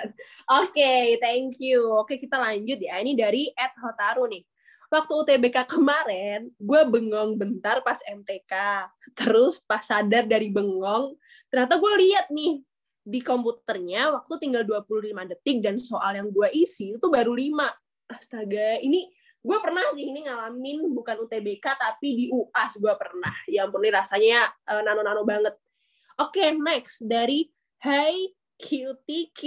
Oke, 0.64 0.92
thank 1.20 1.60
you. 1.60 1.84
Oke, 2.00 2.16
kita 2.16 2.40
lanjut 2.40 2.80
ya. 2.80 2.96
Ini 2.96 3.12
dari 3.12 3.52
Ed 3.52 3.74
Hotaru 3.76 4.24
nih. 4.24 4.40
Waktu 4.88 5.12
UTBK 5.12 5.68
kemarin, 5.68 6.48
gue 6.56 6.80
bengong 6.88 7.36
bentar 7.36 7.84
pas 7.84 8.00
MTK. 8.08 8.52
Terus 9.12 9.60
pas 9.60 9.84
sadar 9.84 10.24
dari 10.24 10.48
bengong, 10.48 11.12
ternyata 11.52 11.76
gue 11.76 11.92
lihat 12.00 12.32
nih 12.32 12.64
di 13.08 13.20
komputernya 13.24 14.12
waktu 14.12 14.34
tinggal 14.36 14.64
25 14.64 15.32
detik 15.32 15.64
dan 15.64 15.80
soal 15.80 16.16
yang 16.16 16.28
gue 16.32 16.48
isi 16.56 16.96
itu 16.96 17.08
baru 17.08 17.32
5. 17.36 17.68
Astaga, 18.08 18.80
ini 18.80 19.08
gue 19.44 19.58
pernah 19.60 19.84
sih 19.92 20.08
ini 20.08 20.24
ngalamin 20.24 20.92
bukan 20.92 21.24
UTBK 21.24 21.66
tapi 21.76 22.08
di 22.16 22.24
UAS 22.32 22.80
gue 22.80 22.94
pernah. 22.96 23.32
Ya 23.44 23.68
ampun, 23.68 23.84
ini 23.84 23.92
rasanya 23.92 24.48
eh, 24.68 24.82
nano-nano 24.84 25.24
banget. 25.28 25.56
Oke, 26.16 26.52
next 26.56 27.04
dari 27.04 27.48
Hey 27.80 28.32
QTQ. 28.58 29.40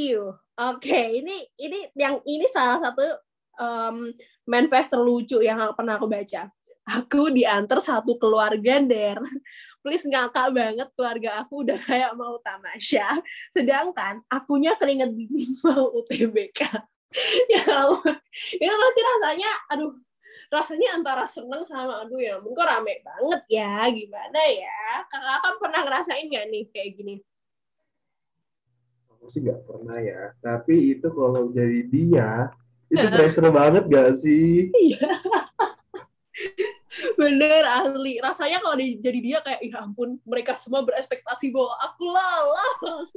Oke, 0.58 1.02
ini 1.18 1.42
ini 1.58 1.90
yang 1.98 2.22
ini 2.26 2.46
salah 2.48 2.80
satu 2.80 3.06
um, 3.60 4.10
manifest 4.52 4.92
terlucu 4.92 5.40
yang 5.40 5.64
pernah 5.72 5.96
aku 5.96 6.12
baca. 6.12 6.52
Aku 7.00 7.32
diantar 7.32 7.80
satu 7.80 8.20
keluarga 8.20 8.84
der. 8.84 9.16
Please 9.80 10.04
ngakak 10.04 10.52
banget 10.52 10.90
keluarga 10.92 11.40
aku 11.40 11.64
udah 11.64 11.80
kayak 11.80 12.12
mau 12.20 12.36
tamasya. 12.44 13.08
Sedangkan 13.56 14.20
akunya 14.28 14.76
keringet 14.76 15.16
dingin 15.16 15.56
mau 15.66 15.88
UTBK. 16.04 16.68
ya 17.52 17.64
ampun. 17.64 18.16
Itu 18.60 18.72
pasti 18.72 19.02
rasanya, 19.04 19.52
aduh, 19.72 19.92
rasanya 20.52 21.00
antara 21.00 21.24
seneng 21.24 21.64
sama 21.64 22.04
aduh 22.04 22.20
ya 22.20 22.36
kok 22.36 22.68
rame 22.68 23.00
banget 23.08 23.42
ya 23.56 23.88
gimana 23.88 24.42
ya 24.52 25.00
kakak 25.08 25.56
pernah 25.64 25.82
ngerasain 25.88 26.28
nggak 26.28 26.46
nih 26.52 26.64
kayak 26.76 26.92
gini 27.00 27.16
Aku 29.22 29.30
sih 29.30 29.46
nggak 29.46 29.70
pernah 29.70 30.02
ya. 30.02 30.34
Tapi 30.42 30.98
itu 30.98 31.06
kalau 31.14 31.54
jadi 31.54 31.86
dia, 31.86 32.50
itu 32.92 33.08
pressure 33.08 33.50
banget 33.50 33.84
gak 33.88 34.12
sih? 34.20 34.68
Bener 37.16 37.64
asli. 37.64 38.20
Rasanya 38.20 38.60
kalau 38.60 38.76
di- 38.76 39.00
jadi 39.00 39.20
dia 39.24 39.40
kayak, 39.40 39.62
ya 39.64 39.80
ampun, 39.80 40.20
mereka 40.28 40.52
semua 40.54 40.84
berekspektasi 40.84 41.56
bahwa 41.56 41.74
aku 41.80 42.04
lolos. 42.12 43.10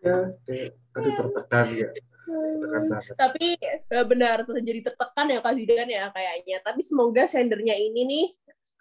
Ya, 0.00 0.16
kayak, 0.46 0.70
aduh 0.94 1.12
tertekan 1.18 1.66
ya. 1.74 1.90
Tertekan 2.28 2.82
banget. 2.86 3.14
Tapi 3.18 3.46
eh, 3.66 4.04
benar, 4.06 4.46
jadi 4.46 4.80
tertekan 4.84 5.26
ya 5.32 5.38
Kak 5.42 5.54
Zidan 5.58 5.88
ya 5.90 6.06
kayaknya. 6.14 6.56
Tapi 6.62 6.80
semoga 6.86 7.26
sendernya 7.26 7.74
ini 7.74 8.00
nih, 8.06 8.26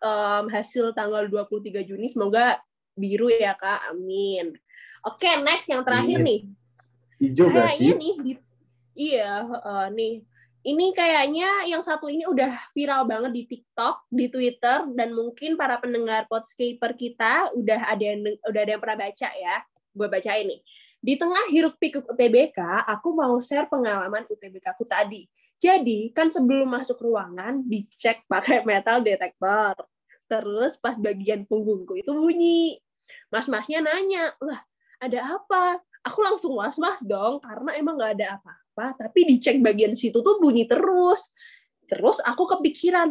em, 0.06 0.46
hasil 0.53 0.94
tanggal 0.94 1.25
23 1.25 1.82
Juni, 1.82 2.13
semoga 2.13 2.62
biru 2.94 3.34
ya 3.34 3.58
Kak. 3.58 3.89
Amin. 3.94 4.53
Oke, 5.01 5.29
next 5.41 5.65
yang 5.72 5.82
terakhir 5.82 6.22
Iya. 6.22 6.27
nih. 6.27 6.39
Hijau 7.17 7.50
gak 7.50 7.74
Kayaknya 7.74 7.94
nih, 7.98 8.13
iya 8.97 9.45
eh, 9.45 9.87
nih. 9.93 10.15
Ini 10.67 10.91
kayaknya 10.91 11.63
yang 11.69 11.79
satu 11.79 12.11
ini 12.11 12.27
udah 12.27 12.75
viral 12.75 13.07
banget 13.07 13.31
di 13.31 13.43
TikTok, 13.47 14.03
di 14.12 14.27
Twitter, 14.27 14.83
dan 14.91 15.15
mungkin 15.15 15.55
para 15.55 15.79
pendengar 15.79 16.27
Podscaper 16.27 16.91
kita 16.99 17.55
udah 17.55 17.88
ada 17.88 18.03
yang 18.03 18.19
udah 18.43 18.62
ada 18.67 18.71
yang 18.75 18.81
pernah 18.83 18.99
baca 19.07 19.29
ya. 19.31 19.63
Gue 19.95 20.12
baca 20.12 20.31
ini. 20.36 20.60
Di 20.99 21.15
tengah 21.15 21.47
hiruk 21.55 21.79
pikuk 21.79 22.03
UTBK, 22.12 22.60
aku 22.83 23.15
mau 23.15 23.39
share 23.39 23.69
pengalaman 23.71 24.27
UTBK 24.27 24.75
aku 24.75 24.83
tadi. 24.83 25.23
Jadi, 25.55 26.12
kan 26.12 26.27
sebelum 26.27 26.67
masuk 26.67 26.99
ruangan, 26.99 27.63
dicek 27.63 28.27
pakai 28.27 28.67
metal 28.67 28.99
detector. 28.99 29.73
Terus 30.27 30.75
pas 30.75 30.99
bagian 30.99 31.47
punggungku 31.47 31.95
itu 31.95 32.12
bunyi. 32.12 32.75
Mas-masnya 33.31 33.79
nanya, 33.88 34.36
lah 34.43 34.60
ada 34.99 35.39
apa? 35.39 35.79
Aku 36.03 36.19
langsung 36.27 36.60
was-was 36.60 36.99
dong, 37.07 37.39
karena 37.39 37.71
emang 37.79 37.95
nggak 37.95 38.19
ada 38.19 38.27
apa-apa. 38.77 39.09
Tapi 39.09 39.25
dicek 39.25 39.57
bagian 39.57 39.97
situ 39.97 40.21
tuh 40.21 40.37
bunyi 40.37 40.69
terus. 40.69 41.33
Terus 41.89 42.21
aku 42.21 42.45
kepikiran, 42.45 43.09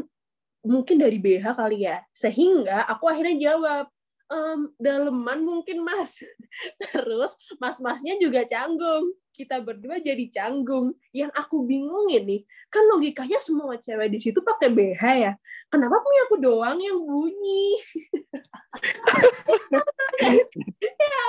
mungkin 0.62 1.02
dari 1.02 1.18
BH 1.18 1.58
kali 1.58 1.82
ya. 1.82 1.98
Sehingga 2.14 2.86
aku 2.86 3.10
akhirnya 3.10 3.50
jawab, 3.50 3.90
"Em, 4.30 4.70
daleman 4.78 5.42
mungkin 5.42 5.82
mas. 5.82 6.22
Terus 6.82 7.34
mas-masnya 7.58 8.14
juga 8.22 8.46
canggung. 8.46 9.10
Kita 9.34 9.60
berdua 9.60 9.98
jadi 10.00 10.22
canggung. 10.30 10.94
Yang 11.10 11.32
aku 11.36 11.66
bingungin 11.66 12.24
nih, 12.24 12.40
kan 12.72 12.86
logikanya 12.88 13.42
semua 13.42 13.76
cewek 13.76 14.08
di 14.08 14.18
situ 14.22 14.40
pakai 14.40 14.70
BH 14.72 15.02
ya. 15.18 15.32
Kenapa 15.68 16.00
punya 16.00 16.20
aku 16.30 16.36
doang 16.40 16.78
yang 16.78 16.98
bunyi? 17.02 17.76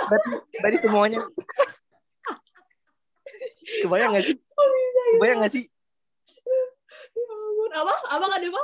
Berarti, 0.08 0.30
berarti 0.64 0.78
semuanya. 0.80 1.20
Kebayang 3.68 4.10
nggak 4.16 4.26
sih? 4.26 4.38
Kebayang 5.18 5.38
nggak 5.44 5.54
sih? 5.54 5.66
Ya 7.14 7.34
ampun. 7.36 7.70
Apa? 7.76 7.94
Apa 8.16 8.26
ada 8.40 8.48
apa? 8.48 8.64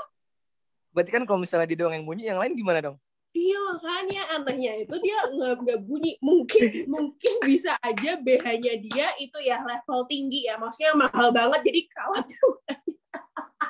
Berarti 0.94 1.12
kan 1.12 1.24
kalau 1.26 1.40
misalnya 1.42 1.68
dia 1.68 1.78
doang 1.80 1.96
yang 1.98 2.06
bunyi, 2.06 2.24
yang 2.30 2.40
lain 2.40 2.54
gimana 2.56 2.80
dong? 2.80 2.98
Iya 3.34 3.58
makanya 3.66 4.22
anehnya 4.38 4.86
itu 4.86 4.94
dia 5.02 5.18
nggak 5.26 5.66
nggak 5.66 5.80
bunyi 5.90 6.22
mungkin 6.22 6.86
mungkin 6.86 7.34
bisa 7.42 7.74
aja 7.82 8.14
BH-nya 8.22 8.78
dia 8.78 9.10
itu 9.18 9.42
ya 9.42 9.58
level 9.66 10.06
tinggi 10.06 10.46
ya 10.46 10.54
maksudnya 10.62 10.94
mahal 10.94 11.34
banget 11.34 11.66
jadi 11.66 11.82
kawatnya 11.90 12.40
banyak. 12.46 12.98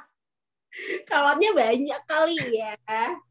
kawatnya 1.15 1.49
banyak 1.55 2.01
kali 2.03 2.37
ya 2.59 2.75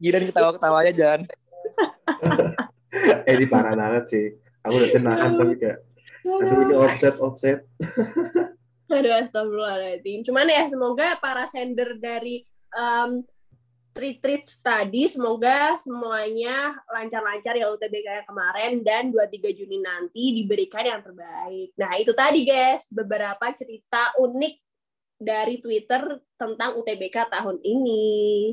Gidan 0.01 0.25
ketawa-ketawa 0.33 0.77
aja 0.81 0.93
jangan. 0.97 1.21
Eh, 2.93 3.41
ini 3.41 3.49
parah 3.49 3.73
banget 3.73 4.05
sih. 4.05 4.27
Aku 4.69 4.77
udah 4.77 4.91
tenahan 4.93 5.33
tapi 5.33 5.57
kayak, 5.57 5.81
aduh 6.27 6.61
ini 6.67 6.75
offset, 6.79 7.15
offset. 7.19 7.59
Aduh, 8.93 9.15
astagfirullahaladzim. 9.25 10.21
Cuman 10.21 10.53
ya, 10.53 10.69
semoga 10.69 11.17
para 11.17 11.49
sender 11.49 11.97
dari 11.97 12.45
um, 12.77 13.25
treat-treat 13.97 14.45
tadi, 14.61 15.09
semoga 15.09 15.77
semuanya 15.81 16.77
lancar-lancar 16.93 17.57
ya 17.57 17.73
UTBK 17.73 18.09
yang 18.25 18.29
kemarin, 18.29 18.73
dan 18.85 19.03
23 19.09 19.57
Juni 19.57 19.81
nanti 19.81 20.37
diberikan 20.37 20.85
yang 20.85 21.01
terbaik. 21.01 21.73
Nah, 21.77 21.93
itu 21.97 22.13
tadi 22.13 22.45
guys, 22.45 22.89
beberapa 22.93 23.49
cerita 23.57 24.13
unik 24.21 24.55
dari 25.17 25.57
Twitter 25.61 26.21
tentang 26.37 26.77
UTBK 26.81 27.17
tahun 27.33 27.61
ini. 27.65 28.53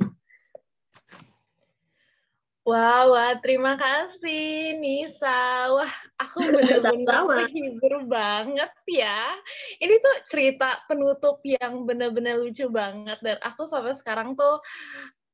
Wah, 2.69 3.10
wah, 3.10 3.34
terima 3.41 3.73
kasih 3.82 4.77
Nisa. 4.77 5.73
Wah, 5.73 5.89
aku 6.21 6.38
benar-benar 6.53 7.25
terhibur 7.25 8.05
banget 8.05 8.69
ya. 8.86 9.34
Ini 9.82 9.97
tuh 9.97 10.15
cerita 10.29 10.77
penutup 10.86 11.41
yang 11.41 11.89
benar-benar 11.89 12.38
lucu 12.38 12.69
banget 12.69 13.17
dan 13.25 13.41
aku 13.41 13.65
sampai 13.65 13.97
sekarang 13.97 14.38
tuh 14.38 14.62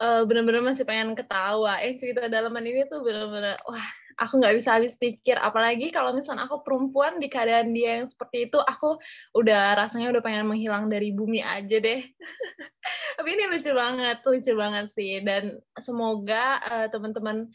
eh, 0.02 0.22
benar-benar 0.28 0.64
masih 0.64 0.84
pengen 0.88 1.14
ketawa. 1.14 1.80
Eh, 1.84 1.96
cerita 2.00 2.28
dalaman 2.28 2.64
ini 2.66 2.88
tuh 2.88 3.02
benar-benar 3.06 3.60
wah, 3.68 3.88
aku 4.20 4.40
nggak 4.40 4.56
bisa 4.60 4.80
habis 4.80 4.96
pikir. 4.96 5.36
Apalagi 5.40 5.92
kalau 5.92 6.16
misalnya 6.16 6.48
aku 6.48 6.64
perempuan 6.64 7.20
di 7.20 7.28
keadaan 7.28 7.76
dia 7.76 8.02
yang 8.02 8.08
seperti 8.08 8.52
itu, 8.52 8.60
aku 8.60 9.00
udah 9.36 9.76
rasanya 9.80 10.12
udah 10.12 10.24
pengen 10.24 10.48
menghilang 10.48 10.88
dari 10.88 11.12
bumi 11.12 11.44
aja 11.44 11.78
deh. 11.80 12.02
Tapi 13.20 13.30
ini 13.36 13.44
lucu 13.52 13.72
banget, 13.76 14.18
lucu 14.24 14.54
banget 14.56 14.86
sih. 14.96 15.14
Dan 15.24 15.44
semoga 15.80 16.60
eh, 16.64 16.88
teman-teman 16.92 17.48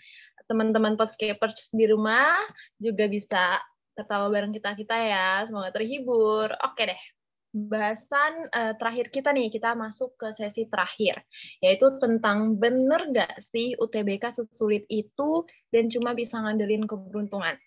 teman-teman 0.51 0.99
podscapers 0.99 1.71
di 1.71 1.87
rumah 1.87 2.35
juga 2.83 3.07
bisa 3.07 3.63
ketawa 3.95 4.27
bareng 4.33 4.53
kita 4.53 4.75
kita 4.77 4.97
ya. 4.97 5.29
Semoga 5.49 5.71
terhibur. 5.73 6.51
Oke 6.65 6.89
deh. 6.89 7.20
Bahasan 7.51 8.47
eh, 8.55 8.75
terakhir 8.79 9.11
kita 9.11 9.35
nih, 9.35 9.51
kita 9.51 9.75
masuk 9.75 10.15
ke 10.15 10.31
sesi 10.35 10.71
terakhir, 10.71 11.19
yaitu 11.59 11.99
tentang 11.99 12.55
bener 12.55 13.11
gak 13.11 13.43
sih 13.51 13.75
UTBK 13.75 14.31
sesulit 14.31 14.87
itu 14.87 15.45
dan 15.75 15.91
cuma 15.91 16.15
bisa 16.15 16.39
ngandelin 16.39 16.87
keberuntungan. 16.87 17.59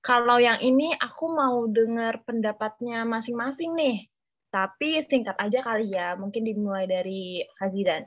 Kalau 0.00 0.38
yang 0.38 0.62
ini 0.62 0.94
aku 0.96 1.34
mau 1.34 1.66
dengar 1.66 2.22
pendapatnya 2.22 3.02
masing-masing 3.02 3.74
nih. 3.74 4.06
Tapi 4.54 5.02
singkat 5.04 5.36
aja 5.36 5.60
kali 5.60 5.90
ya, 5.92 6.14
mungkin 6.14 6.46
dimulai 6.46 6.86
dari 6.86 7.42
Hazidan. 7.58 8.06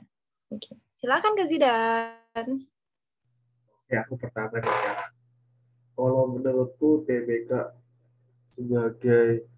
Oke. 0.50 0.74
Silakan 0.98 1.36
Kak 1.36 1.48
Zidan. 1.48 2.48
Ya, 3.86 4.02
aku 4.02 4.18
pertama 4.18 4.58
nih 4.58 4.68
ya. 4.68 4.94
Kalau 5.94 6.24
menurutku 6.32 7.04
TBK 7.04 7.52
sebagai 8.48 9.49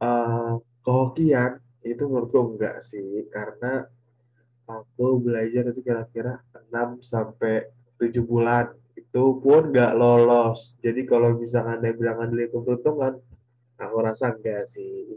uh, 0.00 0.58
kehokian 0.82 1.60
itu 1.84 2.02
menurutku 2.04 2.56
enggak 2.56 2.84
sih 2.84 3.24
karena 3.32 3.88
aku 4.68 5.20
belajar 5.20 5.72
itu 5.72 5.80
kira-kira 5.80 6.40
6 6.68 7.00
sampai 7.00 7.68
7 7.96 8.20
bulan 8.24 8.70
itu 8.96 9.24
pun 9.40 9.72
nggak 9.72 9.96
lolos. 9.96 10.76
Jadi 10.80 11.04
kalau 11.08 11.36
misalkan 11.36 11.80
ada 11.80 11.90
bilang 11.92 12.20
ada 12.20 12.46
keberuntungan 12.48 13.18
aku 13.80 13.96
rasa 14.00 14.36
enggak 14.36 14.68
sih. 14.68 15.16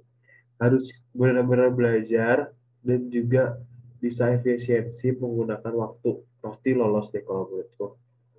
Harus 0.57 0.91
benar-benar 1.11 1.75
belajar 1.75 2.55
dan 2.83 3.01
juga 3.11 3.59
bisa 3.99 4.31
efisiensi 4.31 5.15
menggunakan 5.15 5.73
waktu. 5.75 6.23
Pasti 6.39 6.75
lolos 6.75 7.11
deh 7.11 7.23
kalau 7.23 7.47
menurutku 7.51 7.87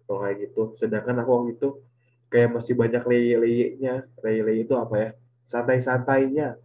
kalau 0.05 0.21
kayak 0.25 0.37
gitu. 0.49 0.63
Sedangkan 0.77 1.21
aku 1.25 1.31
waktu 1.33 1.51
itu 1.57 1.69
kayak 2.29 2.51
masih 2.57 2.75
banyak 2.75 3.03
leye-leyenya 3.05 4.05
leye-leye 4.21 4.67
itu 4.67 4.75
apa 4.75 4.95
ya 4.99 5.11
santai-santainya. 5.45 6.57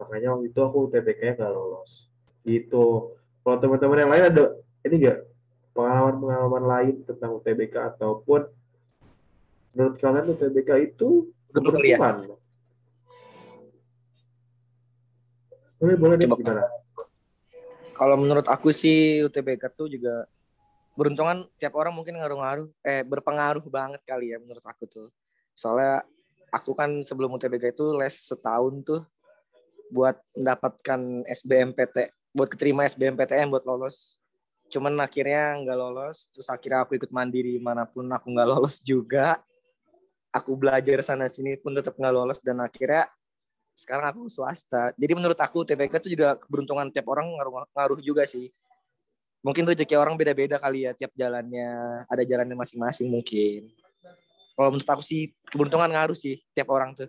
Makanya 0.00 0.32
waktu 0.34 0.48
itu 0.48 0.60
aku 0.62 0.88
TBK-nya 0.88 1.36
nggak 1.36 1.52
lolos. 1.52 2.08
Gitu. 2.46 3.14
Kalau 3.44 3.56
teman-teman 3.60 4.00
yang 4.06 4.12
lain 4.12 4.24
ada 4.32 4.44
ini 4.86 4.94
enggak 4.96 5.18
pengalaman-pengalaman 5.76 6.64
lain 6.66 6.94
tentang 7.06 7.36
UTBK 7.38 7.74
ataupun 7.94 8.48
menurut 9.76 9.96
kalian 10.02 10.26
UTBK 10.34 10.70
itu 10.92 11.30
keberuntungan 11.54 12.34
boleh 15.80 15.96
boleh 15.96 16.14
deh 16.20 16.28
Coba. 16.28 16.36
gimana? 16.36 16.62
Kalau 17.96 18.16
menurut 18.20 18.46
aku 18.48 18.68
sih 18.68 19.24
UTBK 19.24 19.72
tuh 19.72 19.88
juga 19.88 20.28
beruntungan 20.92 21.48
tiap 21.56 21.72
orang 21.72 21.96
mungkin 21.96 22.20
ngaruh-ngaruh 22.20 22.68
eh 22.84 23.00
berpengaruh 23.00 23.64
banget 23.72 24.04
kali 24.04 24.36
ya 24.36 24.38
menurut 24.40 24.60
aku 24.60 24.84
tuh. 24.84 25.08
Soalnya 25.56 26.04
aku 26.50 26.74
kan 26.74 27.02
sebelum 27.06 27.32
UTBK 27.38 27.72
itu 27.72 27.94
les 27.96 28.14
setahun 28.14 28.82
tuh 28.82 29.02
buat 29.90 30.18
mendapatkan 30.38 31.26
SBMPT, 31.26 32.14
buat 32.30 32.48
keterima 32.50 32.86
SBMPTN 32.86 33.50
buat 33.50 33.66
lolos. 33.66 34.18
Cuman 34.70 34.94
akhirnya 35.02 35.58
nggak 35.66 35.78
lolos, 35.78 36.30
terus 36.30 36.46
akhirnya 36.46 36.86
aku 36.86 36.94
ikut 36.94 37.10
mandiri 37.10 37.58
mana 37.58 37.82
pun 37.82 38.06
aku 38.06 38.30
nggak 38.30 38.48
lolos 38.48 38.78
juga. 38.78 39.42
Aku 40.30 40.54
belajar 40.54 41.02
sana 41.02 41.26
sini 41.26 41.58
pun 41.58 41.74
tetap 41.74 41.98
nggak 41.98 42.14
lolos 42.14 42.38
dan 42.38 42.62
akhirnya 42.62 43.10
sekarang 43.74 44.14
aku 44.14 44.30
swasta. 44.30 44.94
Jadi 44.94 45.12
menurut 45.18 45.38
aku 45.42 45.66
TPK 45.66 46.06
itu 46.06 46.14
juga 46.14 46.38
keberuntungan 46.38 46.86
tiap 46.94 47.10
orang 47.10 47.26
ngaruh, 47.34 47.66
ngaruh 47.74 47.98
juga 47.98 48.22
sih. 48.22 48.54
Mungkin 49.42 49.66
rezeki 49.66 49.96
orang 49.96 50.14
beda-beda 50.14 50.60
kali 50.60 50.86
ya 50.86 50.92
tiap 50.94 51.10
jalannya, 51.16 52.04
ada 52.06 52.22
jalannya 52.22 52.54
masing-masing 52.54 53.08
mungkin. 53.10 53.72
Kalau 54.60 54.76
menurut 54.76 54.92
aku 54.92 55.00
sih 55.00 55.32
keberuntungan 55.48 55.88
ngaruh 55.88 56.12
sih 56.12 56.36
tiap 56.52 56.68
orang 56.68 56.92
tuh. 56.92 57.08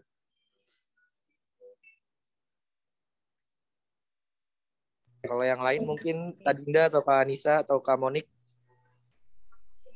Kalau 5.20 5.44
yang 5.44 5.60
lain 5.60 5.84
mungkin 5.84 6.32
Kak 6.40 6.64
Dinda 6.64 6.88
atau 6.88 7.04
Kak 7.04 7.28
Anissa 7.28 7.60
atau 7.60 7.84
Kak 7.84 8.00
Monik 8.00 8.24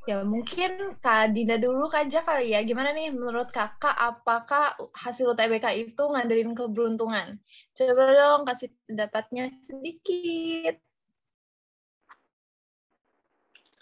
Ya 0.03 0.19
mungkin 0.27 0.99
Kak 0.99 1.31
Dinda 1.31 1.55
dulu 1.55 1.87
aja 1.95 2.27
kali 2.27 2.51
ya. 2.51 2.59
Gimana 2.67 2.91
nih 2.91 3.15
menurut 3.15 3.47
kakak 3.55 3.95
apakah 3.95 4.75
hasil 4.91 5.31
UTBK 5.31 5.65
itu 5.79 6.03
ngandelin 6.11 6.51
keberuntungan? 6.51 7.39
Coba 7.71 8.03
dong 8.11 8.43
kasih 8.43 8.69
pendapatnya 8.83 9.47
sedikit. 9.63 10.75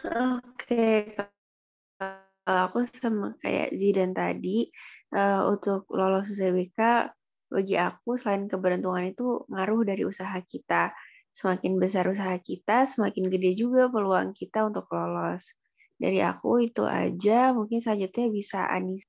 Oke, 0.05 1.17
kalau 1.17 2.32
aku 2.43 2.87
sama 2.99 3.35
kayak 3.39 3.75
Zidan 3.75 4.11
tadi, 4.11 4.67
uh, 5.15 5.47
untuk 5.47 5.87
lolos 5.93 6.27
UTBK, 6.27 7.09
bagi 7.53 7.75
aku 7.77 8.17
selain 8.17 8.49
keberuntungan 8.49 9.13
itu 9.13 9.45
ngaruh 9.47 9.85
dari 9.85 10.03
usaha 10.03 10.35
kita. 10.41 10.91
Semakin 11.33 11.81
besar 11.81 12.05
usaha 12.09 12.37
kita, 12.37 12.85
semakin 12.85 13.29
gede 13.29 13.57
juga 13.57 13.89
peluang 13.89 14.37
kita 14.37 14.69
untuk 14.69 14.85
lolos. 14.93 15.57
Dari 15.97 16.21
aku 16.21 16.61
itu 16.61 16.85
aja, 16.85 17.53
mungkin 17.53 17.81
selanjutnya 17.81 18.29
bisa 18.29 18.65
Anis. 18.69 19.05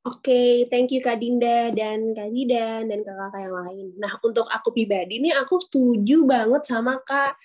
Oke, 0.00 0.64
thank 0.72 0.96
you 0.96 1.04
Kak 1.04 1.20
Dinda 1.20 1.68
dan 1.76 2.16
Kak 2.16 2.32
Zidan 2.32 2.88
dan 2.88 3.04
kakak-kakak 3.04 3.40
yang 3.44 3.56
lain. 3.62 3.86
Nah, 4.00 4.16
untuk 4.24 4.48
aku 4.48 4.72
pribadi 4.72 5.20
nih, 5.20 5.36
aku 5.36 5.60
setuju 5.60 6.24
banget 6.24 6.64
sama 6.64 7.04
Kak 7.04 7.36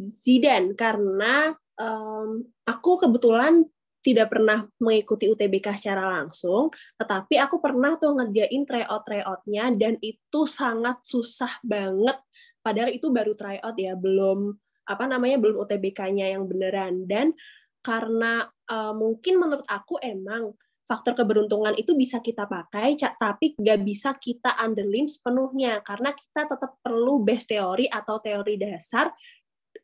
Zidan 0.00 0.72
karena 0.72 1.52
um, 1.78 2.44
aku 2.66 3.00
kebetulan 3.00 3.64
tidak 3.98 4.30
pernah 4.30 4.64
mengikuti 4.78 5.26
UTBK 5.26 5.74
secara 5.74 6.06
langsung, 6.06 6.70
tetapi 6.96 7.34
aku 7.38 7.58
pernah 7.58 7.98
tuh 7.98 8.14
ngerjain 8.14 8.62
tryout 8.62 9.02
tryoutnya 9.02 9.74
dan 9.74 9.98
itu 9.98 10.40
sangat 10.46 11.02
susah 11.02 11.58
banget. 11.66 12.14
Padahal 12.62 12.94
itu 12.94 13.10
baru 13.10 13.34
tryout 13.34 13.74
ya, 13.74 13.98
belum 13.98 14.54
apa 14.88 15.04
namanya 15.04 15.36
belum 15.42 15.60
UTBK-nya 15.66 16.32
yang 16.32 16.48
beneran 16.48 17.04
dan 17.04 17.36
karena 17.84 18.48
uh, 18.70 18.96
mungkin 18.96 19.36
menurut 19.36 19.66
aku 19.68 20.00
emang 20.00 20.56
faktor 20.88 21.12
keberuntungan 21.12 21.76
itu 21.76 21.92
bisa 21.92 22.16
kita 22.24 22.48
pakai, 22.48 22.96
tapi 22.96 23.52
nggak 23.60 23.80
bisa 23.84 24.16
kita 24.16 24.56
andelin 24.56 25.04
sepenuhnya 25.04 25.84
karena 25.84 26.16
kita 26.16 26.48
tetap 26.48 26.80
perlu 26.80 27.20
base 27.20 27.44
teori 27.44 27.84
atau 27.92 28.16
teori 28.24 28.56
dasar 28.56 29.12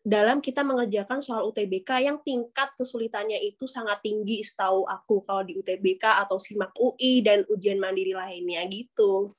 dalam 0.05 0.45
kita 0.45 0.61
mengerjakan 0.61 1.25
soal 1.25 1.49
UTBK 1.49 2.05
yang 2.05 2.21
tingkat 2.21 2.69
kesulitannya 2.77 3.41
itu 3.41 3.65
sangat 3.65 4.05
tinggi 4.05 4.45
setahu 4.45 4.85
aku 4.85 5.25
kalau 5.25 5.41
di 5.41 5.57
UTBK 5.57 6.29
atau 6.29 6.37
SIMAK 6.37 6.77
UI 6.77 7.25
dan 7.25 7.41
ujian 7.49 7.81
mandiri 7.81 8.13
lainnya 8.13 8.69
gitu. 8.69 9.33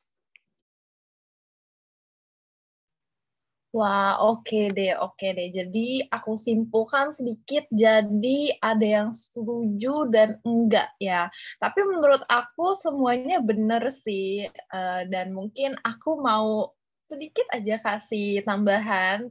Wah, 3.76 4.18
oke 4.24 4.72
deh, 4.72 4.96
oke 4.98 5.28
deh. 5.36 5.52
Jadi 5.52 6.08
aku 6.08 6.34
simpulkan 6.40 7.12
sedikit, 7.12 7.68
jadi 7.70 8.56
ada 8.64 8.88
yang 8.88 9.10
setuju 9.12 10.08
dan 10.10 10.40
enggak 10.48 10.96
ya. 10.98 11.28
Tapi 11.60 11.84
menurut 11.84 12.24
aku 12.32 12.72
semuanya 12.72 13.44
benar 13.44 13.84
sih, 13.92 14.48
uh, 14.72 15.04
dan 15.12 15.36
mungkin 15.36 15.76
aku 15.84 16.24
mau 16.24 16.72
sedikit 17.12 17.46
aja 17.52 17.76
kasih 17.84 18.42
tambahan 18.48 19.28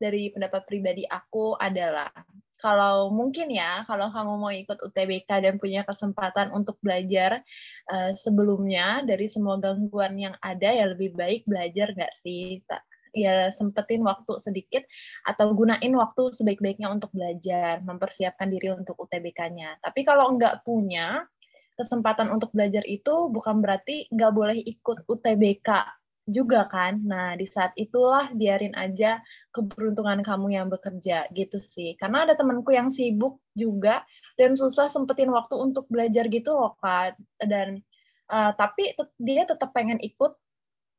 dari 0.00 0.32
pendapat 0.32 0.64
pribadi 0.64 1.04
aku 1.04 1.54
adalah 1.60 2.08
kalau 2.60 3.08
mungkin 3.08 3.48
ya, 3.48 3.82
kalau 3.88 4.12
kamu 4.12 4.32
mau 4.36 4.52
ikut 4.52 4.78
UTBK 4.84 5.28
dan 5.40 5.56
punya 5.56 5.80
kesempatan 5.80 6.52
untuk 6.52 6.76
belajar 6.84 7.40
uh, 7.88 8.12
sebelumnya 8.12 9.00
dari 9.08 9.24
semua 9.24 9.56
gangguan 9.56 10.12
yang 10.20 10.36
ada, 10.44 10.68
ya 10.68 10.92
lebih 10.92 11.16
baik 11.16 11.48
belajar 11.48 11.96
nggak 11.96 12.14
sih? 12.20 12.60
ya 13.10 13.50
sempetin 13.50 14.06
waktu 14.06 14.38
sedikit 14.38 14.86
atau 15.26 15.50
gunain 15.50 15.90
waktu 15.98 16.30
sebaik-baiknya 16.30 16.94
untuk 16.94 17.10
belajar, 17.10 17.82
mempersiapkan 17.82 18.46
diri 18.46 18.70
untuk 18.70 18.94
UTBK-nya. 19.02 19.82
Tapi 19.82 20.06
kalau 20.06 20.30
nggak 20.38 20.62
punya 20.62 21.26
kesempatan 21.74 22.30
untuk 22.30 22.54
belajar 22.54 22.84
itu 22.86 23.32
bukan 23.32 23.58
berarti 23.64 24.06
nggak 24.14 24.30
boleh 24.30 24.58
ikut 24.62 25.10
UTBK 25.10 25.68
juga 26.28 26.68
kan. 26.68 27.00
Nah, 27.02 27.34
di 27.34 27.46
saat 27.48 27.72
itulah 27.76 28.30
biarin 28.32 28.76
aja 28.76 29.20
keberuntungan 29.54 30.20
kamu 30.20 30.56
yang 30.56 30.66
bekerja 30.68 31.28
gitu 31.32 31.56
sih. 31.56 31.96
Karena 31.96 32.28
ada 32.28 32.34
temanku 32.36 32.70
yang 32.72 32.92
sibuk 32.92 33.40
juga 33.56 34.04
dan 34.36 34.54
susah 34.54 34.86
sempetin 34.86 35.32
waktu 35.32 35.56
untuk 35.56 35.88
belajar 35.88 36.28
gitu 36.28 36.52
loh, 36.54 36.76
Kak. 36.80 37.16
Dan 37.40 37.80
uh, 38.30 38.52
tapi 38.54 38.94
dia 39.18 39.48
tetap 39.48 39.72
pengen 39.72 39.98
ikut 40.00 40.36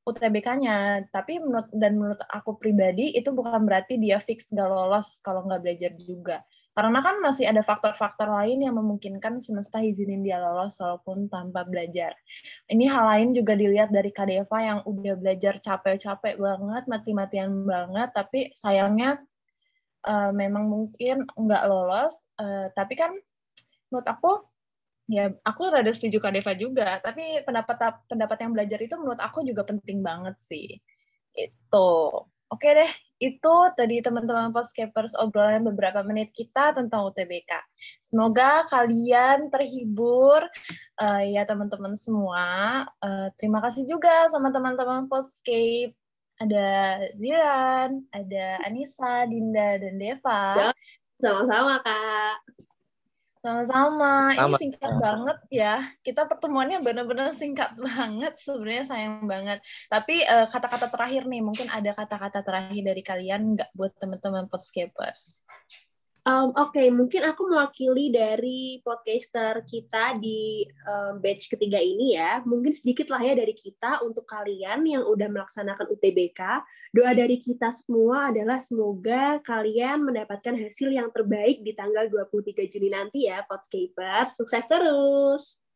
UTBK-nya. 0.05 1.09
Tapi 1.13 1.41
menurut 1.41 1.69
dan 1.71 1.93
menurut 1.97 2.21
aku 2.27 2.57
pribadi 2.57 3.13
itu 3.13 3.29
bukan 3.29 3.63
berarti 3.63 4.01
dia 4.01 4.17
fix 4.17 4.49
gak 4.49 4.67
lolos 4.67 5.21
kalau 5.21 5.45
nggak 5.45 5.61
belajar 5.61 5.91
juga. 6.01 6.41
Karena 6.81 6.97
kan 6.97 7.21
masih 7.21 7.45
ada 7.45 7.61
faktor-faktor 7.61 8.25
lain 8.25 8.65
yang 8.65 8.73
memungkinkan 8.73 9.37
semesta 9.37 9.85
izinin 9.85 10.25
dia 10.25 10.41
lolos 10.41 10.81
walaupun 10.81 11.29
tanpa 11.29 11.61
belajar. 11.61 12.17
Ini 12.65 12.89
hal 12.89 13.05
lain 13.05 13.29
juga 13.37 13.53
dilihat 13.53 13.93
dari 13.93 14.09
Kadeva 14.09 14.57
yang 14.57 14.79
udah 14.89 15.13
belajar 15.13 15.61
capek-capek 15.61 16.41
banget, 16.41 16.89
mati-matian 16.89 17.69
banget, 17.69 18.09
tapi 18.17 18.49
sayangnya 18.57 19.21
uh, 20.09 20.33
memang 20.33 20.65
mungkin 20.73 21.29
nggak 21.37 21.69
lolos. 21.69 22.25
Uh, 22.41 22.73
tapi 22.73 22.97
kan 22.97 23.13
menurut 23.93 24.09
aku 24.09 24.31
Ya, 25.11 25.27
aku 25.43 25.67
rada 25.67 25.91
setuju 25.91 26.23
Kak 26.23 26.31
Deva 26.31 26.55
juga, 26.55 27.03
tapi 27.03 27.43
pendapat 27.43 27.75
pendapat 28.07 28.37
yang 28.47 28.55
belajar 28.55 28.79
itu 28.79 28.95
menurut 28.95 29.19
aku 29.19 29.43
juga 29.43 29.67
penting 29.67 29.99
banget 29.99 30.39
sih. 30.39 30.79
Itu. 31.35 32.23
Oke 32.47 32.69
deh, 32.71 32.87
itu 33.21 33.55
tadi 33.77 34.01
teman-teman 34.01 34.49
Postkapers 34.49 35.13
obrolan 35.21 35.61
beberapa 35.61 36.01
menit 36.01 36.33
kita 36.33 36.73
tentang 36.73 37.13
UTBK. 37.13 37.53
Semoga 38.01 38.65
kalian 38.65 39.53
terhibur 39.53 40.41
uh, 40.97 41.21
ya 41.21 41.45
teman-teman 41.45 41.93
semua. 41.93 42.83
Uh, 42.97 43.29
terima 43.37 43.61
kasih 43.61 43.85
juga 43.85 44.25
sama 44.33 44.49
teman-teman 44.49 45.05
Podscape 45.05 45.93
Ada 46.41 46.97
Ziran, 47.21 48.01
ada 48.09 48.57
Anissa, 48.65 49.29
Dinda, 49.29 49.77
dan 49.77 50.01
Deva. 50.01 50.43
Ya. 50.57 50.69
Sama-sama, 51.21 51.77
Kak. 51.85 52.65
Sama-sama. 53.41 54.37
Ini 54.37 54.37
Sama. 54.37 54.57
singkat 54.61 54.93
banget 55.01 55.37
ya. 55.49 55.73
Kita 56.05 56.29
pertemuannya 56.29 56.77
benar-benar 56.85 57.33
singkat 57.33 57.73
banget. 57.89 58.37
Sebenarnya 58.37 58.85
sayang 58.85 59.25
banget. 59.25 59.65
Tapi 59.89 60.21
eh, 60.21 60.45
kata-kata 60.45 60.93
terakhir 60.93 61.25
nih, 61.25 61.41
mungkin 61.41 61.65
ada 61.73 61.89
kata-kata 61.97 62.45
terakhir 62.45 62.83
dari 62.85 63.01
kalian 63.01 63.57
nggak 63.57 63.73
buat 63.73 63.97
teman-teman 63.97 64.45
Podscapers? 64.45 65.40
Um, 66.21 66.53
Oke, 66.53 66.85
mungkin 66.93 67.25
aku 67.25 67.49
mewakili 67.49 68.13
dari 68.13 68.77
podcaster 68.85 69.65
kita 69.65 70.21
di 70.21 70.61
um, 70.85 71.17
batch 71.17 71.49
ketiga 71.49 71.81
ini 71.81 72.13
ya. 72.13 72.45
Mungkin 72.45 72.77
sedikit 72.77 73.09
lah 73.09 73.25
ya 73.25 73.33
dari 73.33 73.57
kita 73.57 74.05
untuk 74.05 74.29
kalian 74.29 74.85
yang 74.85 75.01
udah 75.09 75.25
melaksanakan 75.33 75.89
UTBK. 75.89 76.61
Doa 76.93 77.17
dari 77.17 77.41
kita 77.41 77.73
semua 77.73 78.29
adalah 78.29 78.61
semoga 78.61 79.41
kalian 79.41 80.05
mendapatkan 80.05 80.53
hasil 80.61 80.93
yang 80.93 81.09
terbaik 81.09 81.65
di 81.65 81.73
tanggal 81.73 82.05
23 82.05 82.69
Juni 82.69 82.93
nanti 82.93 83.25
ya, 83.25 83.41
Podscaper. 83.41 84.29
Sukses 84.29 84.69
terus! 84.69 85.70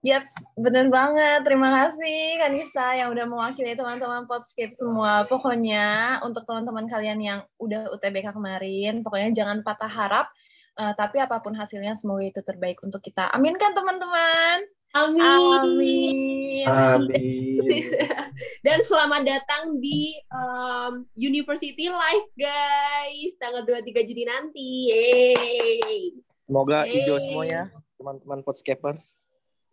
Yap, 0.00 0.24
bener 0.56 0.88
banget. 0.88 1.44
Terima 1.44 1.68
kasih 1.68 2.40
Kanisa 2.40 2.96
yang 2.96 3.12
udah 3.12 3.28
mewakili 3.28 3.76
teman-teman 3.76 4.24
Podscape 4.24 4.72
semua. 4.72 5.28
Pokoknya 5.28 6.16
untuk 6.24 6.48
teman-teman 6.48 6.88
kalian 6.88 7.20
yang 7.20 7.40
udah 7.60 7.92
UTBK 7.92 8.32
kemarin, 8.32 9.04
pokoknya 9.04 9.36
jangan 9.36 9.60
patah 9.60 9.92
harap. 9.92 10.32
Eh, 10.80 10.96
tapi 10.96 11.20
apa 11.20 11.44
pun 11.44 11.52
hasilnya, 11.52 12.00
semoga 12.00 12.24
itu 12.24 12.40
terbaik 12.40 12.80
untuk 12.80 13.04
kita. 13.04 13.28
Amin 13.36 13.60
kan 13.60 13.76
teman-teman? 13.76 14.64
Amin! 14.96 15.60
Amin. 15.60 16.64
Amin. 16.64 17.84
Dan 18.66 18.80
selamat 18.80 19.22
datang 19.28 19.84
di 19.84 20.16
um, 20.32 21.04
University 21.12 21.92
Life, 21.92 22.32
guys. 22.40 23.36
Tanggal 23.36 23.68
23 23.68 24.08
Juni 24.08 24.24
nanti. 24.24 24.70
Yeay! 24.88 26.24
Semoga 26.48 26.88
hijau 26.88 27.20
semuanya, 27.20 27.68
teman-teman 28.00 28.40
Podscapers. 28.40 29.20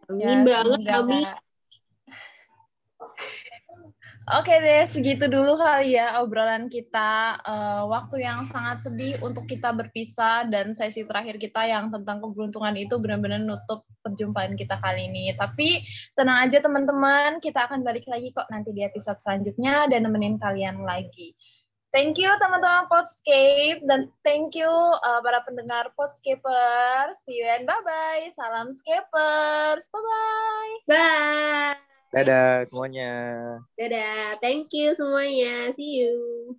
Amin 0.08 0.24
Ya, 0.24 0.43
banget, 0.43 0.80
semoga. 0.88 1.00
amin. 1.04 1.24
Oke 4.28 4.52
deh, 4.60 4.84
segitu 4.84 5.32
dulu 5.32 5.56
kali 5.56 5.96
ya 5.96 6.20
obrolan 6.20 6.67
kita. 6.67 7.39
Eh, 7.48 7.84
waktu 7.88 8.28
yang 8.28 8.43
sangat 8.43 8.84
sedih 8.84 9.15
untuk 9.24 9.48
kita 9.48 9.72
berpisah 9.72 10.43
dan 10.52 10.76
sesi 10.76 11.08
terakhir 11.08 11.39
kita 11.39 11.63
yang 11.63 11.88
tentang 11.88 12.20
keberuntungan 12.20 12.76
itu 12.76 13.00
benar-benar 13.00 13.39
nutup 13.39 13.88
perjumpaan 14.04 14.60
kita 14.60 14.84
kali 14.84 15.08
ini. 15.08 15.32
Tapi 15.32 15.80
tenang 16.12 16.43
aja 16.43 16.60
teman-teman, 16.60 17.39
kita 17.39 17.72
akan 17.72 17.88
balik 17.88 18.04
lagi 18.12 18.36
kok 18.36 18.52
nanti 18.52 18.76
di 18.76 18.84
episode 18.84 19.15
selanjutnya 19.24 19.88
dan 19.88 20.04
nemenin 20.04 20.36
kalian 20.36 20.84
lagi. 20.84 21.32
Thank 21.98 22.22
you 22.22 22.30
teman-teman 22.38 22.86
Podscape 22.94 23.82
dan 23.90 24.14
thank 24.22 24.54
you 24.54 24.70
eh, 24.70 25.20
para 25.26 25.42
pendengar 25.42 25.90
Podscapers. 25.98 27.26
See 27.26 27.42
you 27.42 27.50
and 27.50 27.66
bye-bye. 27.66 28.30
Salam 28.38 28.78
Scapers. 28.78 29.90
Bye-bye. 29.90 30.74
Bye! 30.86 31.82
Dadah 32.14 32.70
semuanya. 32.70 33.14
Dadah. 33.74 34.38
Thank 34.38 34.70
you 34.78 34.94
semuanya. 34.94 35.74
See 35.74 36.06
you. 36.06 36.54